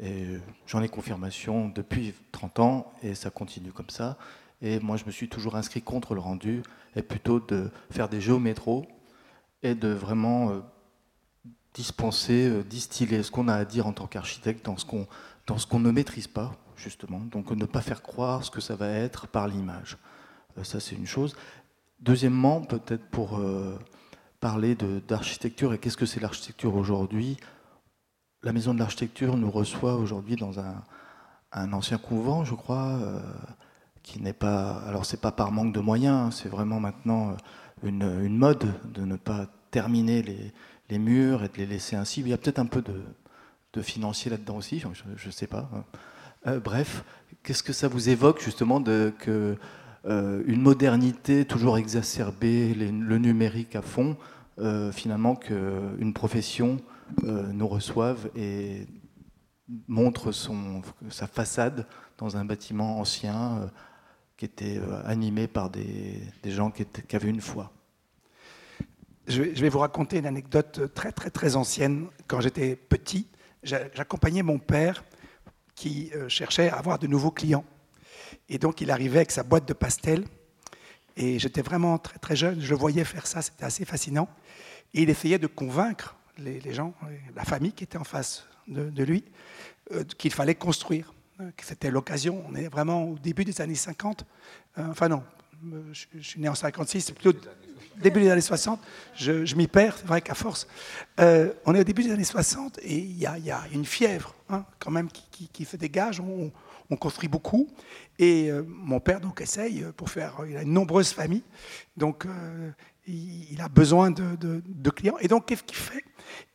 [0.00, 0.26] Et
[0.66, 4.18] j'en ai confirmation depuis 30 ans et ça continue comme ça.
[4.60, 6.64] Et moi, je me suis toujours inscrit contre le rendu,
[6.96, 8.84] et plutôt de faire des jeux au métro
[9.62, 10.60] et de vraiment euh,
[11.74, 15.06] dispenser, euh, distiller ce qu'on a à dire en tant qu'architecte dans ce qu'on
[15.46, 17.20] dans ce qu'on ne maîtrise pas, justement.
[17.20, 19.96] Donc ne pas faire croire ce que ça va être par l'image.
[20.58, 21.36] Euh, ça, c'est une chose.
[22.00, 23.40] Deuxièmement, peut-être pour
[24.40, 24.74] parler
[25.06, 27.36] d'architecture et qu'est-ce que c'est l'architecture aujourd'hui,
[28.42, 32.98] la maison de l'architecture nous reçoit aujourd'hui dans un, ancien couvent, je crois
[34.02, 34.82] qui n'est pas.
[34.86, 37.36] Alors, c'est pas par manque de moyens, hein, c'est vraiment maintenant
[37.84, 42.20] euh, une, mode de ne pas terminer les, murs et de les laisser ainsi.
[42.20, 45.70] Il y a peut-être un peu de, financier là-dedans aussi, je ne sais pas.
[45.74, 45.84] Hein.
[46.46, 47.04] Euh, bref,
[47.42, 49.56] qu'est-ce que ça vous évoque justement de que euh,
[50.04, 54.16] une modernité toujours exacerbée, le numérique à fond,
[54.92, 56.78] finalement qu'une profession
[57.22, 58.86] nous reçoive et
[59.86, 61.86] montre son, sa façade
[62.18, 63.70] dans un bâtiment ancien
[64.42, 67.70] qui était euh, animé par des, gens qui, étaient, qui, avaient une foi.
[69.28, 72.08] Je vais, vous raconter une anecdote très très très ancienne.
[72.26, 73.28] Quand j'étais petit,
[73.62, 75.04] j'accompagnais mon père
[75.76, 77.64] qui euh, cherchait à avoir de nouveaux clients.
[78.48, 80.24] Et donc il arrivait avec sa boîte de pastels.
[81.16, 84.28] Et j'étais vraiment très très jeune, je le voyais faire ça, c'était assez fascinant.
[84.94, 86.94] Et il essayait de convaincre les, gens,
[87.36, 89.24] la famille qui était en face de, lui,
[89.92, 91.12] euh, qu'il fallait construire.
[91.60, 94.24] C'était l'occasion, on est vraiment au début des années 50,
[94.78, 95.24] euh, enfin non,
[95.92, 97.38] je, suis né en 56, c'est plutôt
[97.96, 98.80] début des années 60.
[99.14, 100.66] Je, m'y perds, c'est vrai qu'à force.
[101.18, 104.90] on est au début des années 60 et il y, a, une fièvre hein, quand
[104.90, 106.20] même qui, gages.
[106.20, 106.52] On,
[106.92, 107.68] on construit beaucoup.
[108.18, 110.40] Et mon père donc essaye pour faire.
[110.48, 111.42] Il a une nombreuse famille,
[111.96, 112.26] donc
[113.06, 115.16] il, a besoin de, clients.
[115.20, 116.04] Et donc qu'est-ce qu'il fait?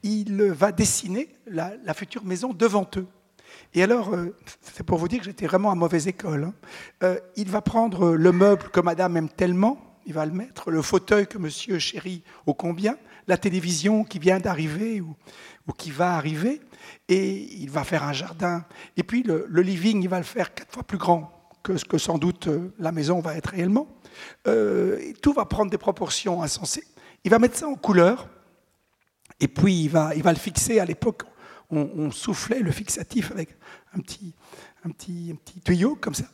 [0.03, 3.07] Il va dessiner la, future maison devant eux.
[3.73, 6.45] Et alors, euh, c'est pour vous dire que j'étais vraiment à mauvaise école.
[6.45, 6.53] Hein.
[7.03, 9.77] Euh, il va prendre le meuble que madame aime tellement,
[10.07, 12.97] il va le mettre, le fauteuil que monsieur chérit au combien,
[13.27, 15.15] la télévision qui vient d'arriver ou,
[15.77, 16.61] qui va arriver,
[17.09, 18.65] et il va faire un jardin.
[18.95, 21.31] Et puis le, living, il va le faire quatre fois plus grand
[21.61, 23.87] que ce que sans doute euh, la maison va être réellement.
[25.21, 26.85] tout va prendre des proportions insensées.
[27.25, 28.29] Il va mettre ça en couleur,
[29.39, 31.23] et puis il va, il va le fixer à l'époque
[31.69, 33.49] on, soufflait le fixatif avec
[33.93, 34.33] un petit,
[34.85, 36.25] un, petit, petit tuyau comme ça.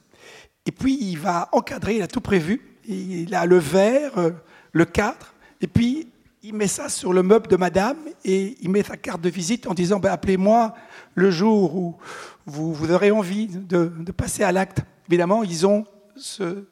[0.65, 2.61] Et puis il va encadrer, il a tout prévu.
[2.87, 4.31] Il a le verre, euh,
[4.71, 6.07] le cadre, et puis
[6.43, 9.65] il met ça sur le meuble de madame et il met sa carte de visite
[9.65, 10.75] en disant ben, Appelez-moi
[11.15, 11.97] le jour où
[12.45, 14.81] vous, vous aurez envie de, passer à l'acte.
[15.07, 15.85] Évidemment, ils ont,
[16.17, 16.65] ce,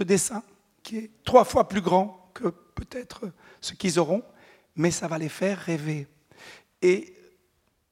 [0.00, 0.42] dessin
[0.82, 3.30] qui est trois fois plus grand que peut-être
[3.60, 4.22] ce qu'ils auront,
[4.76, 6.06] mais ça va les faire rêver.
[6.80, 7.14] Et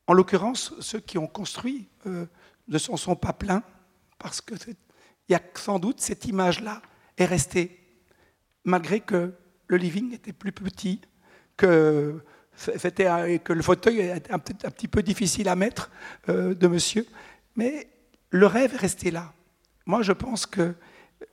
[0.07, 2.27] en l'occurrence, ceux qui ont construit euh,
[2.69, 3.63] ne s'en sont pas plaints
[4.19, 4.55] parce que
[5.29, 6.83] il y a sans doute cette image-là
[7.17, 7.81] est restée,
[8.65, 9.33] malgré que
[9.67, 11.01] le living était plus petit,
[11.57, 12.23] que,
[12.57, 15.91] c'était, que le fauteuil était un, petit peu difficile à mettre
[16.29, 17.07] euh, de monsieur,
[17.57, 17.89] mais
[18.31, 19.33] le rêve est resté là.
[19.87, 20.75] Moi, je pense que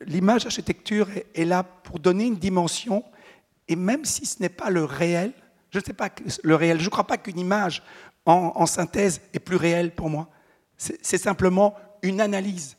[0.05, 3.03] l'image architecture est là pour donner une dimension,
[3.67, 5.33] et même si ce n'est pas le réel,
[5.71, 6.09] je ne sais pas
[6.43, 6.79] le réel.
[6.79, 7.81] Je ne crois pas qu'une image
[8.25, 10.29] en, synthèse est plus réelle pour moi.
[10.77, 12.75] C'est simplement une analyse,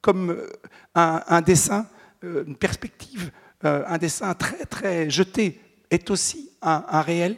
[0.00, 0.50] comme euh,
[0.94, 1.86] un, dessin,
[2.24, 3.30] euh, une perspective,
[3.64, 7.36] euh, un dessin très très jeté est aussi un, réel.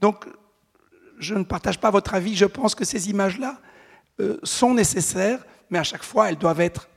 [0.00, 0.26] Donc,
[1.18, 2.36] je ne partage pas votre avis.
[2.36, 3.60] Je pense que ces images-là
[4.42, 6.88] sont nécessaires, mais à chaque fois, elles doivent être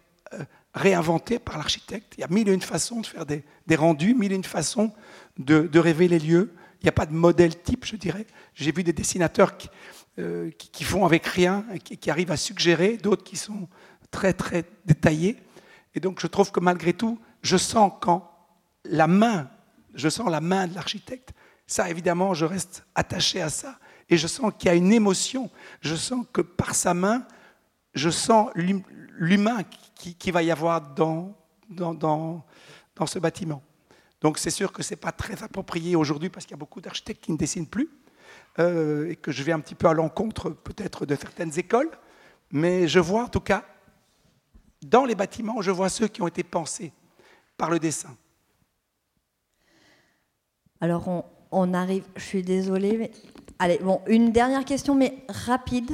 [0.73, 2.13] réinventées par l'architecte.
[2.17, 3.43] Il y a mille et une façons de faire des,
[3.75, 4.91] rendus, mille et une façons
[5.37, 6.51] de, rêver les lieux.
[6.81, 8.25] Il n'y a pas de modèle type, je dirais.
[8.55, 13.67] J'ai vu des dessinateurs qui, font avec rien, qui arrivent à suggérer, d'autres qui sont
[14.11, 15.37] très très détaillés.
[15.95, 18.29] Et donc je trouve que malgré tout, je sens quand
[18.85, 19.49] la main,
[19.93, 21.33] je sens la main de l'architecte,
[21.67, 23.79] ça évidemment, je reste attaché à ça.
[24.09, 25.49] Et je sens qu'il y a une émotion.
[25.79, 27.25] Je sens que par sa main,
[27.93, 29.63] je sens l'humain
[29.95, 31.33] qui, va y avoir dans,
[31.69, 32.43] dans, dans,
[32.95, 33.63] dans ce bâtiment.
[34.19, 36.81] Donc c'est sûr que ce n'est pas très approprié aujourd'hui parce qu'il y a beaucoup
[36.81, 37.89] d'architectes qui ne dessinent plus
[38.59, 41.89] euh, et que je vais un petit peu à l'encontre peut-être de certaines écoles.
[42.51, 43.65] Mais je vois en tout cas,
[44.83, 46.91] dans les bâtiments, je vois ceux qui ont été pensés
[47.57, 48.15] par le dessin.
[50.79, 53.11] Alors on, arrive, je suis désolée, mais...
[53.59, 55.91] Allez, bon, une dernière question, mais rapide.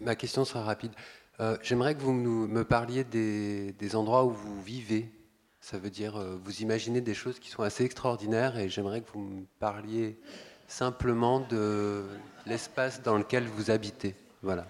[0.00, 0.90] Ma question sera rapide.
[1.38, 5.12] Euh, j'aimerais que vous me parliez des endroits où vous vivez
[5.60, 9.10] ça veut dire, euh, vous imaginez des choses qui sont assez extraordinaires et j'aimerais que
[9.12, 10.18] vous me parliez
[10.66, 12.06] simplement de
[12.46, 14.14] l'espace dans lequel vous habitez.
[14.42, 14.66] Voilà.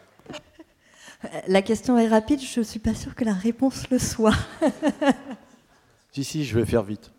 [1.49, 4.37] La question est rapide, je ne suis pas sûre que la réponse le soit.
[6.13, 7.11] si, si, je vais faire vite.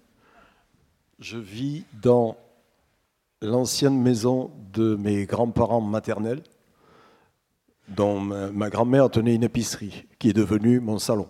[1.20, 2.38] Je vis dans
[3.42, 6.44] l'ancienne maison de mes grands-parents maternels,
[7.90, 11.28] dont ma grand-mère tenait une épicerie, qui est devenue mon salon.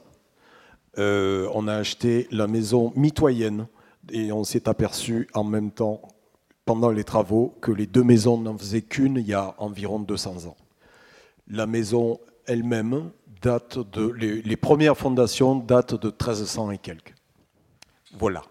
[0.97, 3.67] Euh, on a acheté la maison mitoyenne
[4.11, 6.01] et on s'est aperçu en même temps,
[6.65, 10.45] pendant les travaux, que les deux maisons n'en faisaient qu'une il y a environ 200
[10.47, 10.57] ans.
[11.47, 12.19] La maison
[12.49, 14.11] elle-même date de.
[14.11, 17.13] Les, premières fondations datent de 1300 et quelques.
[18.17, 18.43] Voilà.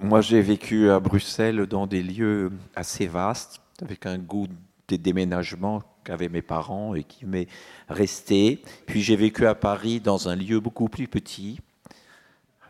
[0.00, 4.46] Moi, j'ai vécu à Bruxelles dans des lieux assez vastes, avec un goût
[4.86, 7.48] des déménagements qu'avaient mes parents et qui m'est
[7.88, 8.62] resté.
[8.86, 11.60] Puis j'ai vécu à Paris dans un lieu beaucoup plus petit.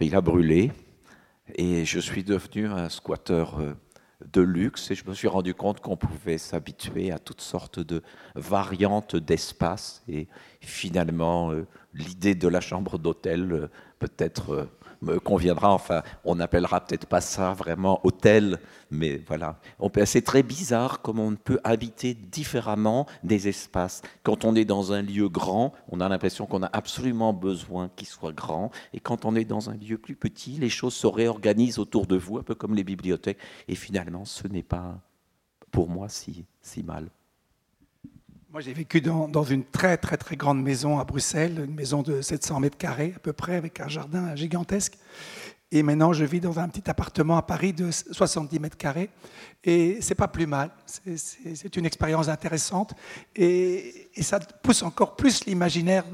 [0.01, 0.71] Il a brûlé
[1.55, 3.75] et je suis devenu un squatteur euh,
[4.25, 8.03] de luxe et je me suis rendu compte qu'on pouvait s'habituer à toutes sortes de
[8.35, 10.03] variantes d'espace.
[10.09, 10.27] Et
[10.61, 14.69] finalement euh, l'idée de la chambre d'hôtel euh, peut-être
[15.03, 15.73] me conviendra.
[15.73, 18.59] Enfin, on n'appellera peut-être pas ça vraiment hôtel,
[18.91, 19.61] mais voilà.
[20.05, 24.03] C'est très bizarre comment on peut habiter différemment des espaces.
[24.23, 28.09] Quand on est dans un lieu grand, on a l'impression qu'on a absolument besoin qu'il
[28.09, 28.71] soit grand.
[28.93, 32.17] Et quand on est dans un lieu plus petit, les choses se réorganisent autour de
[32.17, 33.39] vous, un peu comme les bibliothèques.
[33.69, 35.01] Et finalement, ce n'est pas,
[35.71, 37.09] pour moi, si, si mal.
[38.51, 42.23] Moi, j'ai vécu dans, une très, très, très grande maison à Bruxelles, une maison de
[42.23, 44.97] 700 mètres carrés à peu près, avec un jardin gigantesque.
[45.71, 49.11] Et maintenant, je vis dans un petit appartement à Paris de 70 mètres carrés.
[49.65, 50.71] Et c'est pas plus mal.
[50.87, 52.95] C'est une expérience intéressante.
[53.37, 56.07] Et, ça pousse encore plus l'imaginaire,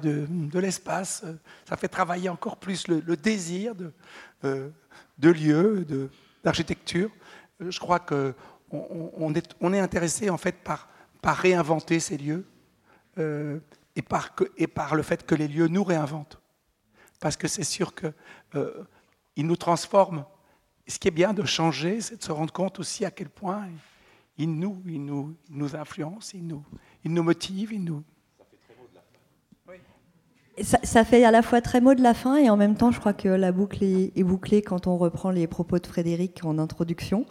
[0.00, 1.24] de, l'espace.
[1.68, 3.92] Ça fait travailler encore plus le, désir de,
[4.44, 4.68] euh,
[5.18, 5.84] de lieux,
[6.44, 7.10] d'architecture.
[7.58, 7.98] Je crois
[9.34, 10.86] est, on est intéressé en fait par
[11.22, 12.46] par réinventer ces lieux
[13.18, 13.60] euh,
[13.96, 16.40] et, par et, le fait que les lieux nous réinventent.
[17.20, 18.12] Parce que c'est sûr qu'ils
[18.54, 18.84] euh,
[19.36, 20.24] nous transforment.
[20.86, 23.68] ce qui est bien de changer, c'est de se rendre compte aussi à quel point
[24.38, 26.64] ils nous, ils nous, nous influencent, ils nous,
[27.04, 28.02] ils nous motivent, ils nous...
[30.62, 32.90] Ça, ça, fait à la fois très mot de la fin et en même temps,
[32.90, 36.58] je crois que la boucle est bouclée quand on reprend les propos de Frédéric en
[36.58, 37.24] introduction.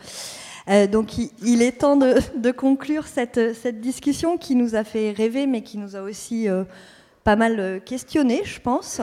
[0.70, 3.40] Euh, donc il, est temps de, conclure cette,
[3.80, 6.64] discussion qui nous a fait rêver, mais qui nous a aussi euh,
[7.24, 9.02] pas mal euh, questionné, je pense.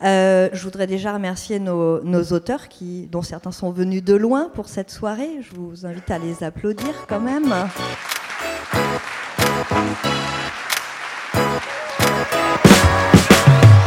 [0.00, 2.66] je voudrais déjà remercier nos, auteurs,
[3.10, 5.38] dont certains sont venus de loin pour cette soirée.
[5.40, 7.52] Je vous invite à les applaudir quand même.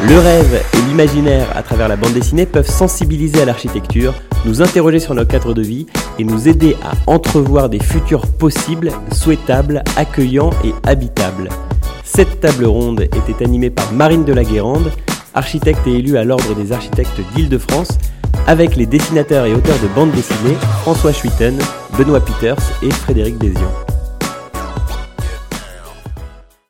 [0.08, 4.14] Le rêve et l'imaginaire à travers la bande dessinée peuvent sensibiliser à l'architecture,
[4.46, 5.88] nous interroger sur nos cadres de vie
[6.20, 11.50] et nous aider à entrevoir des futurs possibles, souhaitables, accueillants et habitables.
[12.04, 14.92] Cette table ronde était animée par Marine de la Guérande,
[15.34, 17.98] architecte et élue à l'Ordre des architectes d'Île-de-France,
[18.46, 21.58] avec les dessinateurs et auteurs de bande dessinée François Schuiten,
[21.98, 23.72] Benoît Peters et Frédéric Bézion.